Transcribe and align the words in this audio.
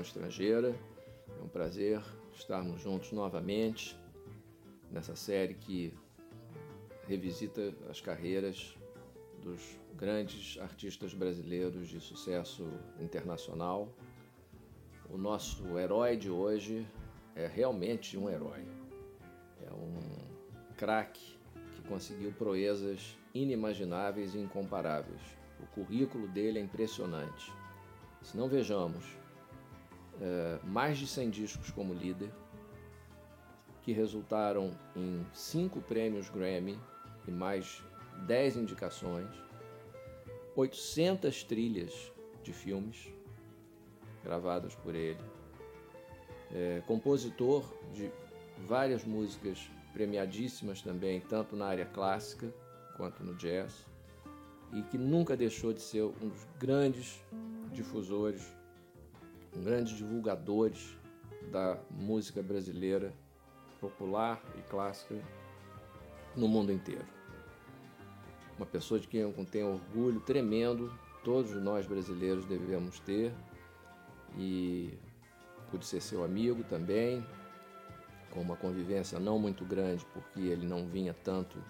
Estrangeira. 0.00 0.74
É 1.38 1.42
um 1.42 1.48
prazer 1.48 2.02
estarmos 2.34 2.80
juntos 2.80 3.12
novamente 3.12 3.98
nessa 4.90 5.14
série 5.14 5.54
que 5.54 5.92
revisita 7.06 7.74
as 7.88 8.00
carreiras 8.00 8.76
dos 9.42 9.78
grandes 9.96 10.58
artistas 10.60 11.14
brasileiros 11.14 11.88
de 11.88 12.00
sucesso 12.00 12.68
internacional. 13.00 13.88
O 15.10 15.16
nosso 15.16 15.78
herói 15.78 16.16
de 16.16 16.30
hoje 16.30 16.86
é 17.34 17.46
realmente 17.46 18.16
um 18.16 18.28
herói. 18.28 18.66
É 19.66 19.72
um 19.72 19.98
craque 20.76 21.38
que 21.74 21.82
conseguiu 21.88 22.32
proezas 22.32 23.16
inimagináveis 23.34 24.34
e 24.34 24.38
incomparáveis. 24.38 25.20
O 25.60 25.66
currículo 25.66 26.28
dele 26.28 26.58
é 26.58 26.62
impressionante. 26.62 27.52
Se 28.22 28.36
não 28.36 28.48
vejamos 28.48 29.04
é, 30.20 30.58
mais 30.64 30.98
de 30.98 31.06
100 31.06 31.30
discos 31.30 31.70
como 31.70 31.94
líder, 31.94 32.30
que 33.82 33.92
resultaram 33.92 34.72
em 34.94 35.24
cinco 35.32 35.80
prêmios 35.80 36.28
Grammy 36.28 36.78
e 37.26 37.30
mais 37.30 37.82
10 38.26 38.56
indicações, 38.56 39.30
800 40.54 41.44
trilhas 41.44 42.12
de 42.42 42.52
filmes 42.52 43.08
gravadas 44.22 44.74
por 44.74 44.94
ele, 44.94 45.20
é, 46.52 46.82
compositor 46.86 47.64
de 47.92 48.10
várias 48.66 49.04
músicas 49.04 49.70
premiadíssimas 49.92 50.82
também, 50.82 51.20
tanto 51.20 51.56
na 51.56 51.66
área 51.66 51.86
clássica 51.86 52.52
quanto 52.96 53.22
no 53.22 53.34
jazz, 53.36 53.86
e 54.72 54.82
que 54.82 54.98
nunca 54.98 55.36
deixou 55.36 55.72
de 55.72 55.80
ser 55.80 56.02
um 56.02 56.28
dos 56.28 56.46
grandes 56.58 57.24
difusores, 57.72 58.42
grandes 59.56 59.96
divulgadores 59.96 60.96
da 61.50 61.78
música 61.90 62.42
brasileira 62.42 63.12
popular 63.80 64.42
e 64.56 64.62
clássica 64.62 65.14
no 66.36 66.48
mundo 66.48 66.72
inteiro. 66.72 67.06
Uma 68.56 68.66
pessoa 68.66 68.98
de 68.98 69.06
quem 69.06 69.20
eu 69.20 69.32
tenho 69.50 69.74
orgulho 69.74 70.20
tremendo, 70.20 70.92
todos 71.22 71.52
nós 71.62 71.86
brasileiros 71.86 72.44
devemos 72.44 72.98
ter, 73.00 73.32
e 74.36 74.98
pude 75.70 75.86
ser 75.86 76.00
seu 76.00 76.24
amigo 76.24 76.64
também, 76.64 77.24
com 78.30 78.40
uma 78.40 78.56
convivência 78.56 79.18
não 79.18 79.38
muito 79.38 79.64
grande, 79.64 80.04
porque 80.12 80.40
ele 80.40 80.66
não 80.66 80.86
vinha 80.86 81.14
tanto 81.14 81.62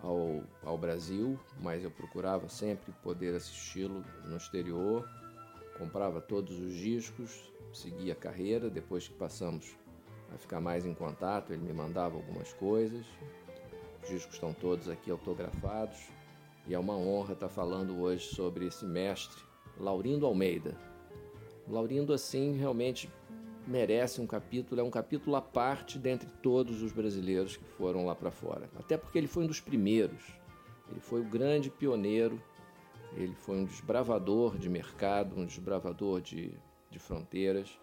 ao, 0.00 0.42
ao 0.64 0.78
Brasil, 0.78 1.38
mas 1.60 1.82
eu 1.82 1.90
procurava 1.90 2.48
sempre 2.48 2.92
poder 3.02 3.34
assisti-lo 3.34 4.04
no 4.24 4.36
exterior 4.36 5.08
comprava 5.78 6.20
todos 6.20 6.58
os 6.58 6.74
discos, 6.74 7.52
seguia 7.72 8.12
a 8.12 8.16
carreira. 8.16 8.70
Depois 8.70 9.08
que 9.08 9.14
passamos 9.14 9.76
a 10.34 10.38
ficar 10.38 10.60
mais 10.60 10.86
em 10.86 10.94
contato, 10.94 11.52
ele 11.52 11.62
me 11.62 11.72
mandava 11.72 12.16
algumas 12.16 12.52
coisas. 12.52 13.06
Os 14.02 14.08
discos 14.08 14.34
estão 14.34 14.52
todos 14.52 14.88
aqui 14.88 15.10
autografados 15.10 16.08
e 16.66 16.74
é 16.74 16.78
uma 16.78 16.96
honra 16.96 17.34
estar 17.34 17.48
falando 17.48 18.00
hoje 18.00 18.26
sobre 18.34 18.66
esse 18.66 18.84
mestre, 18.84 19.42
Laurindo 19.78 20.26
Almeida. 20.26 20.76
Laurindo, 21.68 22.12
assim, 22.12 22.56
realmente 22.56 23.10
merece 23.66 24.20
um 24.20 24.26
capítulo, 24.26 24.80
é 24.80 24.84
um 24.84 24.90
capítulo 24.90 25.36
à 25.36 25.42
parte 25.42 25.98
dentre 25.98 26.28
todos 26.42 26.82
os 26.82 26.92
brasileiros 26.92 27.56
que 27.56 27.64
foram 27.64 28.04
lá 28.04 28.14
para 28.14 28.30
fora. 28.30 28.68
Até 28.76 28.96
porque 28.96 29.18
ele 29.18 29.28
foi 29.28 29.44
um 29.44 29.46
dos 29.46 29.60
primeiros, 29.60 30.34
ele 30.90 31.00
foi 31.00 31.20
o 31.20 31.24
grande 31.24 31.70
pioneiro 31.70 32.42
ele 33.16 33.34
foi 33.34 33.56
um 33.56 33.64
desbravador 33.64 34.56
de 34.58 34.68
mercado, 34.68 35.38
um 35.38 35.44
desbravador 35.44 36.20
de, 36.20 36.54
de 36.90 36.98
fronteiras. 36.98 37.78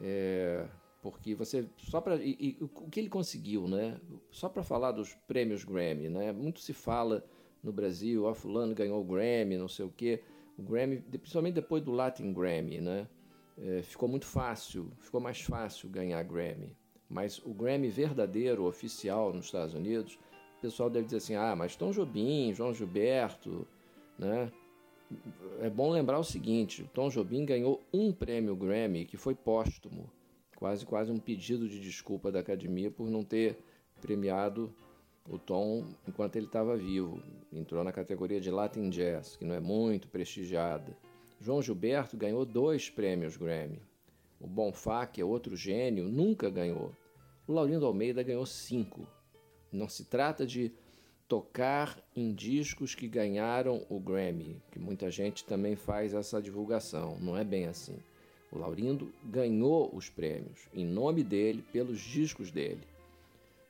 É, 0.00 0.66
porque 1.02 1.34
você 1.34 1.68
só 1.76 2.00
para 2.00 2.16
o 2.16 2.90
que 2.90 3.00
ele 3.00 3.08
conseguiu, 3.08 3.68
né? 3.68 4.00
Só 4.30 4.48
para 4.48 4.62
falar 4.62 4.92
dos 4.92 5.14
prêmios 5.26 5.64
Grammy, 5.64 6.08
né? 6.08 6.32
Muito 6.32 6.60
se 6.60 6.72
fala 6.72 7.24
no 7.62 7.72
Brasil, 7.72 8.24
ó, 8.24 8.34
fulano 8.34 8.74
ganhou 8.74 9.00
o 9.00 9.04
Grammy, 9.04 9.56
não 9.56 9.68
sei 9.68 9.84
o 9.84 9.90
quê. 9.90 10.22
O 10.56 10.62
Grammy, 10.62 10.98
principalmente 11.00 11.54
depois 11.54 11.82
do 11.82 11.92
Latin 11.92 12.32
Grammy, 12.32 12.80
né? 12.80 13.08
É, 13.56 13.82
ficou 13.82 14.08
muito 14.08 14.26
fácil, 14.26 14.92
ficou 14.98 15.20
mais 15.20 15.40
fácil 15.40 15.88
ganhar 15.88 16.22
Grammy. 16.22 16.76
Mas 17.08 17.38
o 17.44 17.52
Grammy 17.54 17.88
verdadeiro, 17.88 18.66
oficial 18.66 19.32
nos 19.32 19.46
Estados 19.46 19.74
Unidos, 19.74 20.18
o 20.58 20.60
pessoal 20.60 20.90
deve 20.90 21.06
dizer 21.06 21.18
assim: 21.18 21.34
ah, 21.34 21.56
mas 21.56 21.76
Tom 21.76 21.90
Jobim, 21.90 22.52
João 22.54 22.74
Gilberto, 22.74 23.66
né? 24.18 24.50
É 25.60 25.70
bom 25.70 25.90
lembrar 25.90 26.18
o 26.18 26.24
seguinte: 26.24 26.82
o 26.82 26.88
Tom 26.88 27.08
Jobim 27.08 27.44
ganhou 27.44 27.82
um 27.92 28.12
prêmio 28.12 28.56
Grammy 28.56 29.04
que 29.06 29.16
foi 29.16 29.34
póstumo, 29.34 30.10
quase 30.56 30.84
quase 30.84 31.10
um 31.10 31.18
pedido 31.18 31.68
de 31.68 31.80
desculpa 31.80 32.30
da 32.30 32.40
academia 32.40 32.90
por 32.90 33.08
não 33.08 33.22
ter 33.22 33.56
premiado 34.00 34.72
o 35.28 35.38
Tom 35.38 35.84
enquanto 36.06 36.36
ele 36.36 36.46
estava 36.46 36.76
vivo. 36.76 37.22
Entrou 37.52 37.82
na 37.84 37.92
categoria 37.92 38.40
de 38.40 38.50
Latin 38.50 38.90
Jazz, 38.90 39.36
que 39.36 39.44
não 39.44 39.54
é 39.54 39.60
muito 39.60 40.08
prestigiada. 40.08 40.96
João 41.40 41.62
Gilberto 41.62 42.16
ganhou 42.16 42.44
dois 42.44 42.90
prêmios 42.90 43.36
Grammy. 43.36 43.80
O 44.40 44.46
Bonfá, 44.46 45.06
que 45.06 45.20
é 45.20 45.24
outro 45.24 45.56
gênio, 45.56 46.08
nunca 46.08 46.50
ganhou. 46.50 46.92
O 47.46 47.52
Laurindo 47.52 47.86
Almeida 47.86 48.22
ganhou 48.22 48.46
cinco. 48.46 49.06
Não 49.72 49.88
se 49.88 50.04
trata 50.04 50.46
de 50.46 50.72
tocar 51.28 52.02
em 52.16 52.32
discos 52.32 52.94
que 52.94 53.06
ganharam 53.06 53.84
o 53.90 54.00
Grammy, 54.00 54.56
que 54.72 54.78
muita 54.78 55.10
gente 55.10 55.44
também 55.44 55.76
faz 55.76 56.14
essa 56.14 56.40
divulgação. 56.40 57.18
Não 57.20 57.36
é 57.36 57.44
bem 57.44 57.66
assim. 57.66 57.96
O 58.50 58.58
Laurindo 58.58 59.12
ganhou 59.22 59.94
os 59.94 60.08
prêmios 60.08 60.58
em 60.72 60.86
nome 60.86 61.22
dele, 61.22 61.62
pelos 61.70 62.00
discos 62.00 62.50
dele. 62.50 62.80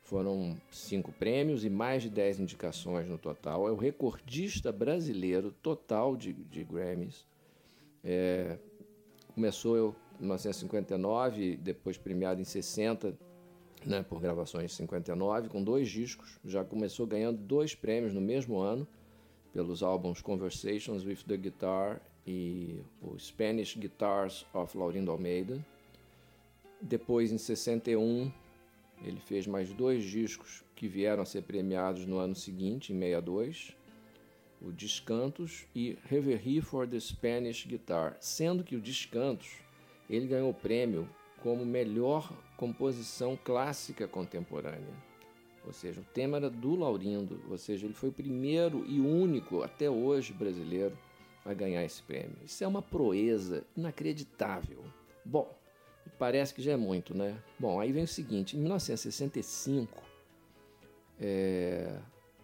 Foram 0.03 0.55
cinco 0.71 1.11
prêmios 1.11 1.65
e 1.65 1.69
mais 1.69 2.01
de 2.01 2.09
dez 2.09 2.39
indicações 2.39 3.07
no 3.07 3.17
total. 3.17 3.67
É 3.67 3.71
o 3.71 3.75
recordista 3.75 4.71
brasileiro 4.71 5.51
total 5.61 6.15
de, 6.15 6.33
de 6.33 6.63
Grammys. 6.63 7.25
É, 8.03 8.57
começou 9.35 9.95
em 10.17 10.21
1959, 10.21 11.57
depois 11.57 11.97
premiado 11.97 12.41
em 12.41 12.45
60 12.45 13.15
né, 13.85 14.03
por 14.07 14.19
gravações 14.19 14.73
59, 14.73 15.49
com 15.49 15.63
dois 15.63 15.89
discos. 15.89 16.39
Já 16.45 16.63
começou 16.63 17.05
ganhando 17.07 17.37
dois 17.37 17.75
prêmios 17.75 18.13
no 18.13 18.21
mesmo 18.21 18.57
ano 18.59 18.87
pelos 19.53 19.81
álbuns 19.81 20.21
Conversations 20.21 21.03
with 21.03 21.23
the 21.27 21.37
Guitar 21.37 22.01
e 22.25 22.81
o 23.01 23.17
Spanish 23.17 23.75
Guitars 23.75 24.45
of 24.53 24.77
Laurindo 24.77 25.11
Almeida. 25.11 25.63
Depois, 26.81 27.31
em 27.31 27.37
61, 27.37 28.31
ele 29.03 29.19
fez 29.19 29.47
mais 29.47 29.71
dois 29.73 30.03
discos 30.03 30.63
que 30.75 30.87
vieram 30.87 31.23
a 31.23 31.25
ser 31.25 31.43
premiados 31.43 32.05
no 32.05 32.17
ano 32.17 32.35
seguinte, 32.35 32.93
em 32.93 32.99
62, 32.99 33.75
o 34.61 34.71
Descantos 34.71 35.65
e 35.73 35.97
Reverie 36.05 36.61
for 36.61 36.87
the 36.87 36.99
Spanish 36.99 37.65
Guitar, 37.65 38.17
sendo 38.19 38.63
que 38.63 38.75
o 38.75 38.81
Descantos 38.81 39.49
ele 40.09 40.27
ganhou 40.27 40.49
o 40.49 40.53
prêmio 40.53 41.07
como 41.41 41.65
melhor 41.65 42.31
composição 42.57 43.37
clássica 43.43 44.07
contemporânea. 44.07 45.09
Ou 45.65 45.73
seja, 45.73 46.01
o 46.01 46.03
tema 46.03 46.37
era 46.37 46.49
do 46.49 46.75
Laurindo, 46.75 47.41
ou 47.49 47.57
seja, 47.57 47.85
ele 47.85 47.93
foi 47.93 48.09
o 48.09 48.13
primeiro 48.13 48.85
e 48.87 48.99
único 48.99 49.61
até 49.61 49.89
hoje 49.89 50.33
brasileiro 50.33 50.97
a 51.45 51.53
ganhar 51.53 51.83
esse 51.83 52.01
prêmio. 52.01 52.35
Isso 52.43 52.63
é 52.63 52.67
uma 52.67 52.81
proeza 52.81 53.63
inacreditável. 53.75 54.83
Bom, 55.23 55.53
parece 56.17 56.53
que 56.53 56.61
já 56.61 56.73
é 56.73 56.77
muito, 56.77 57.15
né? 57.15 57.41
Bom, 57.57 57.79
aí 57.79 57.91
vem 57.91 58.03
o 58.03 58.07
seguinte: 58.07 58.57
em 58.57 58.59
1965, 58.59 60.03
é, 61.19 61.99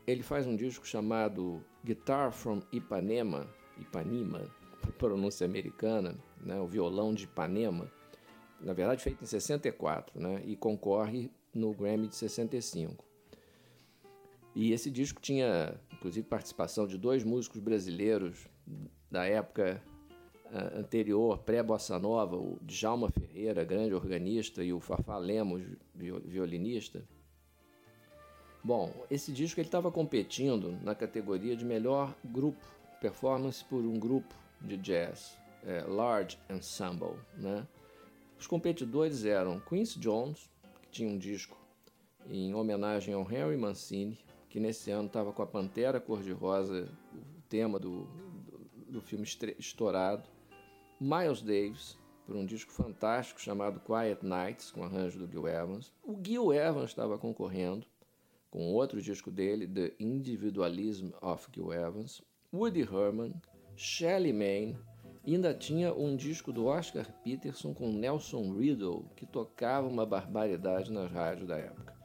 ele 0.06 0.22
faz 0.22 0.46
um 0.46 0.56
disco 0.56 0.86
chamado 0.86 1.64
Guitar 1.84 2.32
from 2.32 2.62
Ipanema, 2.72 3.48
Ipanema, 3.78 4.42
pronúncia 4.98 5.46
americana, 5.46 6.16
né? 6.42 6.60
o 6.60 6.68
violão 6.68 7.14
de 7.14 7.24
Ipanema, 7.24 7.92
na 8.66 8.74
verdade 8.74 9.04
feito 9.04 9.24
em 9.24 9.28
64, 9.28 10.20
né? 10.20 10.42
e 10.44 10.56
concorre 10.56 11.32
no 11.54 11.72
Grammy 11.72 12.08
de 12.08 12.16
65. 12.16 13.06
E 14.56 14.72
esse 14.72 14.90
disco 14.90 15.22
tinha, 15.22 15.80
inclusive, 15.94 16.26
participação 16.26 16.88
de 16.88 16.98
dois 16.98 17.24
músicos 17.24 17.62
brasileiros 17.62 18.48
da 19.12 19.26
época 19.26 19.84
uh, 20.46 20.80
anterior, 20.80 21.38
pré-bossa 21.40 22.00
nova, 22.00 22.38
o 22.38 22.58
Djalma 22.62 23.12
Ferreira, 23.12 23.64
grande 23.64 23.94
organista, 23.94 24.64
e 24.64 24.74
o 24.74 24.80
Fafá 24.80 25.18
Lemos, 25.18 25.62
violinista. 25.94 27.04
Bom, 28.64 28.92
esse 29.12 29.32
disco 29.32 29.60
ele 29.60 29.68
estava 29.68 29.92
competindo 29.92 30.72
na 30.82 30.96
categoria 30.96 31.56
de 31.56 31.64
melhor 31.64 32.16
grupo, 32.24 32.66
performance 33.00 33.64
por 33.64 33.84
um 33.84 34.00
grupo 34.00 34.34
de 34.62 34.78
jazz, 34.78 35.38
é, 35.66 35.82
Large 35.82 36.40
Ensemble, 36.50 37.20
né? 37.38 37.68
Os 38.46 38.48
competidores 38.48 39.26
eram 39.26 39.60
Quincy 39.60 39.98
Jones, 39.98 40.52
que 40.84 40.90
tinha 40.90 41.10
um 41.10 41.18
disco 41.18 41.58
em 42.30 42.54
homenagem 42.54 43.12
ao 43.12 43.24
Henry 43.24 43.58
Mancini, 43.58 44.20
que 44.48 44.60
nesse 44.60 44.92
ano 44.92 45.08
estava 45.08 45.34
com 45.34 45.42
a 45.42 45.48
Pantera 45.48 46.00
Cor-de-Rosa, 46.00 46.88
o 47.12 47.42
tema 47.50 47.80
do, 47.80 48.04
do, 48.04 48.92
do 48.92 49.02
filme 49.02 49.26
estourado. 49.58 50.30
Miles 51.02 51.42
Davis, 51.42 51.98
por 52.28 52.36
um 52.36 52.46
disco 52.46 52.72
fantástico 52.72 53.42
chamado 53.42 53.80
Quiet 53.80 54.24
Nights, 54.24 54.70
com 54.70 54.84
arranjo 54.84 55.18
do 55.18 55.28
Gil 55.28 55.48
Evans. 55.48 55.92
O 56.04 56.16
Gil 56.24 56.54
Evans 56.54 56.92
estava 56.92 57.18
concorrendo 57.18 57.88
com 58.52 58.72
outro 58.74 59.02
disco 59.02 59.32
dele, 59.32 59.68
The 59.68 59.96
Individualism 60.00 61.10
of 61.20 61.48
Gil 61.52 61.74
Evans. 61.74 62.22
Woody 62.54 62.82
Herman, 62.82 63.34
Shelley 63.76 64.32
Manne, 64.32 64.78
e 64.78 64.95
ainda 65.34 65.54
tinha 65.54 65.94
um 65.94 66.16
disco 66.16 66.54
do 66.54 66.66
Oscar 66.66 67.12
Peterson 67.24 67.74
com 67.74 67.92
Nelson 67.92 68.54
Riddle, 68.54 69.06
que 69.16 69.26
tocava 69.26 69.88
uma 69.88 70.06
barbaridade 70.06 70.92
nas 70.92 71.12
rádios 71.12 71.48
da 71.48 71.58
época. 71.58 71.96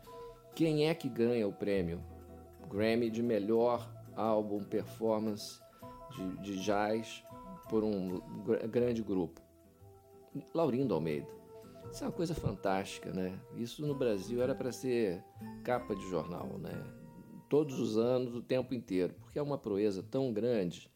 Quem 0.55 0.89
é 0.89 0.95
que 0.95 1.09
ganha 1.09 1.47
o 1.47 1.53
prêmio 1.53 2.03
Grammy 2.71 3.11
de 3.11 3.23
melhor 3.23 3.93
álbum 4.15 4.63
performance 4.63 5.61
de, 6.15 6.37
de 6.39 6.63
jazz 6.63 7.25
por 7.69 7.83
um 7.83 8.21
grande 8.71 9.03
grupo. 9.03 9.41
Laurindo 10.55 10.95
Almeida. 10.95 11.27
Isso 11.91 12.05
é 12.05 12.07
uma 12.07 12.13
coisa 12.13 12.35
fantástica, 12.35 13.13
né? 13.13 13.41
Isso 13.57 13.85
no 13.85 13.95
Brasil 13.95 14.41
era 14.41 14.55
para 14.55 14.71
ser 14.71 15.25
capa 15.65 15.95
de 15.95 16.09
jornal, 16.09 16.59
né? 16.59 16.73
Todos 17.49 17.81
os 17.81 17.99
anos, 17.99 18.35
o 18.35 18.43
tempo 18.43 18.73
inteiro, 18.73 19.15
porque 19.21 19.39
é 19.39 19.43
uma 19.43 19.59
proeza 19.59 20.03
tão 20.03 20.33
grande 20.33 20.89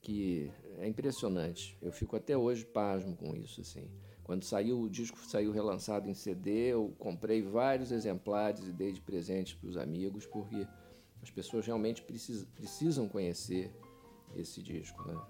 que 0.00 0.50
é 0.80 0.88
impressionante. 0.88 1.76
Eu 1.80 1.92
fico 1.92 2.16
até 2.16 2.36
hoje 2.36 2.64
pasmo 2.64 3.16
com 3.16 3.36
isso, 3.36 3.60
assim. 3.60 3.88
Quando 4.24 4.44
saiu 4.44 4.80
o 4.80 4.88
disco, 4.88 5.18
saiu 5.26 5.52
relançado 5.52 6.08
em 6.08 6.14
CD, 6.14 6.72
eu 6.72 6.94
comprei 6.98 7.42
vários 7.42 7.90
exemplares 7.90 8.66
e 8.66 8.72
dei 8.72 8.92
de 8.92 9.00
presente 9.00 9.56
para 9.56 9.68
os 9.68 9.76
amigos, 9.76 10.24
porque 10.24 10.66
as 11.22 11.30
pessoas 11.30 11.66
realmente 11.66 12.02
precisam, 12.02 12.48
precisam 12.54 13.08
conhecer 13.08 13.74
esse 14.36 14.62
disco. 14.62 15.02
Né? 15.06 15.20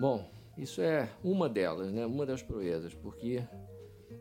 Bom, 0.00 0.30
isso 0.56 0.80
é 0.80 1.08
uma 1.22 1.48
delas, 1.48 1.92
né? 1.92 2.06
uma 2.06 2.24
das 2.24 2.42
proezas, 2.42 2.94
porque 2.94 3.46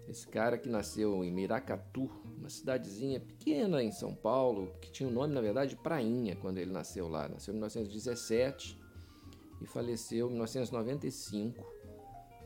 esse 0.08 0.28
cara 0.28 0.58
que 0.58 0.68
nasceu 0.68 1.24
em 1.24 1.32
Miracatu, 1.32 2.10
uma 2.38 2.50
cidadezinha 2.50 3.20
pequena 3.20 3.82
em 3.82 3.92
São 3.92 4.14
Paulo, 4.14 4.74
que 4.82 4.92
tinha 4.92 5.08
o 5.08 5.12
nome, 5.12 5.34
na 5.34 5.42
verdade, 5.42 5.72
de 5.72 5.82
Prainha, 5.82 6.36
quando 6.36 6.58
ele 6.58 6.72
nasceu 6.72 7.08
lá. 7.08 7.30
Nasceu 7.30 7.54
em 7.54 7.56
1917 7.56 8.81
e 9.62 9.66
faleceu 9.66 10.28
em 10.28 10.32
1995, 10.32 11.64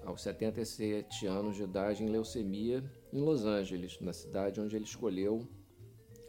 aos 0.06 0.22
77 0.22 1.26
anos 1.26 1.56
de 1.56 1.64
idade, 1.64 2.04
em 2.04 2.10
leucemia, 2.10 2.84
em 3.12 3.20
Los 3.20 3.46
Angeles, 3.46 4.00
na 4.02 4.14
cidade 4.14 4.60
onde 4.60 4.76
ele 4.76 4.86
escolheu 4.86 5.48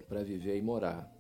para 0.08 0.22
viver 0.22 0.56
e 0.56 0.62
morar. 0.62 1.12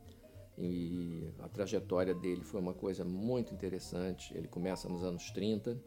E 0.56 1.28
a 1.40 1.48
trajetória 1.48 2.14
dele 2.14 2.42
foi 2.42 2.60
uma 2.60 2.72
coisa 2.72 3.04
muito 3.04 3.52
interessante. 3.52 4.34
Ele 4.34 4.48
começa 4.48 4.88
nos 4.88 5.04
anos 5.04 5.30
30, 5.32 5.78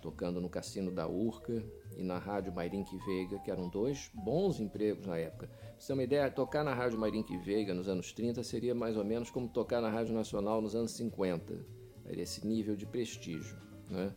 tocando 0.00 0.40
no 0.40 0.48
Cassino 0.48 0.92
da 0.92 1.08
Urca 1.08 1.64
e 1.96 2.04
na 2.04 2.18
Rádio 2.18 2.52
Mairink 2.52 2.96
Veiga, 2.98 3.40
que 3.40 3.50
eram 3.50 3.68
dois 3.68 4.10
bons 4.14 4.60
empregos 4.60 5.06
na 5.06 5.18
época. 5.18 5.48
Pra 5.48 5.74
você 5.76 5.88
ter 5.88 5.92
uma 5.94 6.02
ideia, 6.04 6.30
tocar 6.30 6.62
na 6.62 6.72
Rádio 6.72 7.00
Mairink 7.00 7.36
Veiga 7.38 7.74
nos 7.74 7.88
anos 7.88 8.12
30 8.12 8.44
seria 8.44 8.74
mais 8.74 8.96
ou 8.96 9.04
menos 9.04 9.28
como 9.28 9.48
tocar 9.48 9.80
na 9.80 9.88
Rádio 9.88 10.14
Nacional 10.14 10.60
nos 10.60 10.76
anos 10.76 10.92
50. 10.92 11.81
Era 12.06 12.20
esse 12.20 12.46
nível 12.46 12.76
de 12.76 12.86
prestígio. 12.86 13.56
Né? 13.88 14.14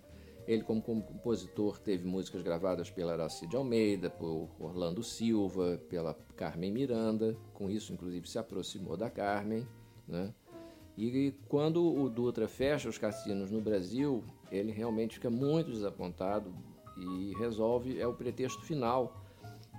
Ele, 0.47 0.63
como 0.63 0.81
compositor, 0.81 1.79
teve 1.79 2.07
músicas 2.07 2.41
gravadas 2.41 2.89
pela 2.89 3.13
Aracide 3.13 3.55
Almeida, 3.55 4.09
por 4.09 4.49
Orlando 4.59 5.01
Silva, 5.01 5.81
pela 5.89 6.13
Carmen 6.35 6.71
Miranda. 6.71 7.35
Com 7.53 7.69
isso, 7.69 7.93
inclusive, 7.93 8.29
se 8.29 8.37
aproximou 8.37 8.95
da 8.95 9.09
Carmen. 9.09 9.67
Né? 10.07 10.33
E 10.97 11.33
quando 11.49 11.83
o 11.83 12.09
Dutra 12.09 12.47
fecha 12.47 12.87
os 12.87 12.97
cassinos 12.97 13.51
no 13.51 13.59
Brasil, 13.59 14.23
ele 14.51 14.71
realmente 14.71 15.15
fica 15.15 15.29
muito 15.29 15.71
desapontado 15.71 16.53
e 16.97 17.33
resolve, 17.37 17.99
é 17.99 18.07
o 18.07 18.13
pretexto 18.13 18.61
final 18.63 19.21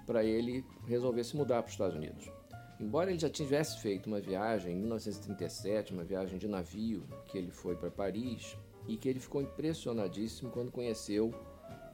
para 0.05 0.23
ele 0.25 0.65
resolver 0.87 1.25
se 1.25 1.37
mudar 1.37 1.63
para 1.63 1.69
os 1.69 1.73
Estados 1.73 1.97
Unidos. 1.97 2.31
Embora 2.79 3.11
ele 3.11 3.19
já 3.19 3.31
tivesse 3.31 3.81
feito 3.81 4.07
uma 4.07 4.21
viagem 4.21 4.75
em 4.75 4.77
1937, 4.77 5.95
uma 5.95 6.05
viagem 6.05 6.39
de 6.39 6.47
navio, 6.47 7.05
que 7.27 7.39
ele 7.39 7.51
foi 7.51 7.75
para 7.75 7.91
Paris 7.91 8.57
e 8.87 8.97
que 8.97 9.09
ele 9.09 9.19
ficou 9.19 9.41
impressionadíssimo 9.41 10.51
quando 10.51 10.71
conheceu 10.71 11.33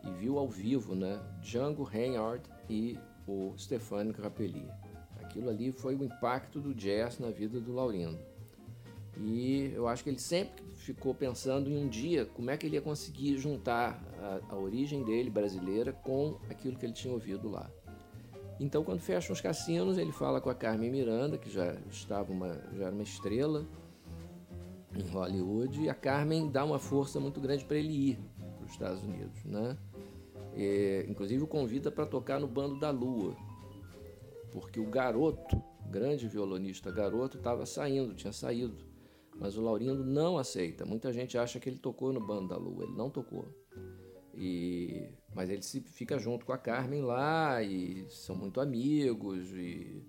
e 0.04 0.10
viu 0.10 0.38
ao 0.38 0.48
vivo 0.48 0.94
né, 0.94 1.20
Django 1.40 1.84
Reinhardt 1.84 2.50
e 2.68 2.98
o 3.26 3.54
Stefano 3.56 4.12
Grappelli. 4.12 4.68
Aquilo 5.20 5.48
ali 5.48 5.70
foi 5.70 5.94
o 5.94 6.04
impacto 6.04 6.60
do 6.60 6.74
jazz 6.74 7.18
na 7.18 7.30
vida 7.30 7.60
do 7.60 7.72
Laurindo. 7.72 8.18
E 9.16 9.70
eu 9.74 9.86
acho 9.86 10.02
que 10.02 10.10
ele 10.10 10.18
sempre 10.18 10.64
ficou 10.74 11.14
pensando 11.14 11.70
em 11.70 11.76
um 11.76 11.88
dia 11.88 12.26
como 12.26 12.50
é 12.50 12.56
que 12.56 12.66
ele 12.66 12.76
ia 12.76 12.82
conseguir 12.82 13.36
juntar 13.36 14.02
a, 14.18 14.54
a 14.54 14.56
origem 14.56 15.04
dele 15.04 15.30
brasileira 15.30 15.92
com 15.92 16.38
aquilo 16.50 16.76
que 16.76 16.84
ele 16.84 16.92
tinha 16.92 17.12
ouvido 17.12 17.48
lá. 17.48 17.70
Então, 18.60 18.84
quando 18.84 19.00
fecham 19.00 19.32
os 19.32 19.40
cassinos, 19.40 19.98
ele 19.98 20.12
fala 20.12 20.40
com 20.40 20.50
a 20.50 20.54
Carmen 20.54 20.90
Miranda, 20.90 21.36
que 21.36 21.50
já 21.50 21.74
estava 21.90 22.32
uma, 22.32 22.54
já 22.74 22.86
era 22.86 22.94
uma 22.94 23.02
estrela 23.02 23.66
em 24.94 25.02
Hollywood, 25.08 25.82
e 25.82 25.88
a 25.88 25.94
Carmen 25.94 26.50
dá 26.50 26.64
uma 26.64 26.78
força 26.78 27.18
muito 27.18 27.40
grande 27.40 27.64
para 27.64 27.76
ele 27.76 28.10
ir 28.10 28.18
para 28.56 28.66
os 28.66 28.72
Estados 28.72 29.02
Unidos, 29.02 29.44
né? 29.44 29.76
E, 30.54 31.06
inclusive 31.08 31.42
o 31.42 31.46
convida 31.46 31.90
para 31.90 32.06
tocar 32.06 32.38
no 32.38 32.46
Bando 32.46 32.78
da 32.78 32.90
Lua, 32.90 33.34
porque 34.52 34.78
o 34.78 34.86
garoto, 34.86 35.60
grande 35.90 36.28
violonista 36.28 36.90
garoto, 36.90 37.38
estava 37.38 37.64
saindo, 37.64 38.14
tinha 38.14 38.32
saído. 38.32 38.76
Mas 39.34 39.56
o 39.56 39.62
Laurindo 39.62 40.04
não 40.04 40.36
aceita. 40.36 40.84
Muita 40.84 41.10
gente 41.10 41.38
acha 41.38 41.58
que 41.58 41.68
ele 41.68 41.78
tocou 41.78 42.12
no 42.12 42.20
Bando 42.20 42.48
da 42.48 42.56
Lua. 42.56 42.84
Ele 42.84 42.94
não 42.94 43.08
tocou. 43.08 43.46
E, 44.34 45.08
mas 45.34 45.50
ele 45.50 45.62
se, 45.62 45.80
fica 45.80 46.18
junto 46.18 46.44
com 46.44 46.52
a 46.52 46.58
Carmen 46.58 47.02
lá 47.02 47.62
e 47.62 48.06
são 48.08 48.36
muito 48.36 48.60
amigos 48.60 49.50
e, 49.52 50.02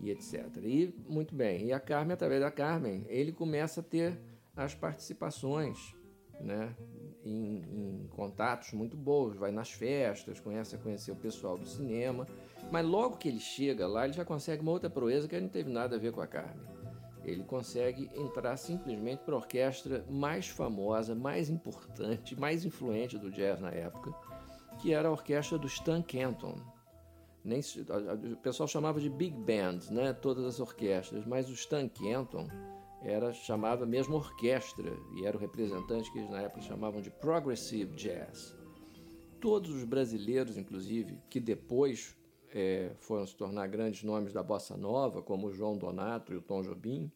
e 0.00 0.10
etc. 0.10 0.48
E 0.62 0.94
muito 1.08 1.34
bem. 1.34 1.66
E 1.66 1.72
a 1.72 1.80
Carmen, 1.80 2.14
através 2.14 2.40
da 2.40 2.50
Carmen, 2.50 3.04
ele 3.08 3.32
começa 3.32 3.80
a 3.80 3.82
ter 3.82 4.18
as 4.56 4.74
participações 4.74 5.94
né, 6.40 6.74
em, 7.24 7.56
em, 7.56 8.08
contatos 8.08 8.72
muito 8.72 8.96
bons, 8.96 9.36
vai 9.36 9.50
nas 9.50 9.72
festas, 9.72 10.40
conhece 10.40 10.74
a 10.74 10.78
conhecer 10.78 11.12
o 11.12 11.16
pessoal 11.16 11.56
do 11.56 11.66
cinema, 11.66 12.26
mas 12.70 12.86
logo 12.86 13.16
que 13.16 13.28
ele 13.28 13.40
chega 13.40 13.86
lá, 13.86 14.04
ele 14.04 14.12
já 14.12 14.24
consegue 14.24 14.62
uma 14.62 14.72
outra 14.72 14.90
proeza 14.90 15.28
que 15.28 15.40
não 15.40 15.48
teve 15.48 15.70
nada 15.70 15.96
a 15.96 15.98
ver 15.98 16.12
com 16.12 16.20
a 16.20 16.26
Carmen. 16.26 16.74
Ele 17.24 17.42
consegue 17.42 18.10
entrar 18.14 18.56
simplesmente 18.58 19.20
para 19.20 19.34
a 19.34 19.38
orquestra 19.38 20.04
mais 20.10 20.46
famosa, 20.46 21.14
mais 21.14 21.48
importante, 21.48 22.38
mais 22.38 22.64
influente 22.64 23.16
do 23.16 23.30
jazz 23.30 23.60
na 23.60 23.70
época, 23.70 24.12
que 24.84 24.92
era 24.92 25.08
a 25.08 25.12
orquestra 25.12 25.56
do 25.56 25.66
Stan 25.66 26.02
Kenton. 26.02 26.60
Nem, 27.42 27.62
o 28.30 28.36
pessoal 28.36 28.68
chamava 28.68 29.00
de 29.00 29.08
big 29.08 29.34
band, 29.34 29.78
né, 29.90 30.12
todas 30.12 30.44
as 30.44 30.60
orquestras, 30.60 31.24
mas 31.24 31.48
o 31.48 31.54
Stan 31.54 31.88
Kenton 31.88 32.46
era 33.00 33.32
chamava 33.32 33.86
mesmo 33.86 34.16
orquestra 34.16 34.92
e 35.16 35.24
era 35.24 35.38
o 35.38 35.40
representante 35.40 36.12
que 36.12 36.18
eles 36.18 36.30
na 36.30 36.42
época 36.42 36.60
chamavam 36.60 37.00
de 37.00 37.10
progressive 37.10 37.96
jazz. 37.96 38.54
Todos 39.40 39.70
os 39.70 39.84
brasileiros, 39.84 40.58
inclusive, 40.58 41.18
que 41.30 41.40
depois 41.40 42.14
é, 42.52 42.92
foram 42.98 43.26
se 43.26 43.34
tornar 43.34 43.66
grandes 43.68 44.02
nomes 44.02 44.34
da 44.34 44.42
bossa 44.42 44.76
nova, 44.76 45.22
como 45.22 45.46
o 45.46 45.52
João 45.52 45.78
Donato 45.78 46.34
e 46.34 46.36
o 46.36 46.42
Tom 46.42 46.60
Jobim, 46.60 47.10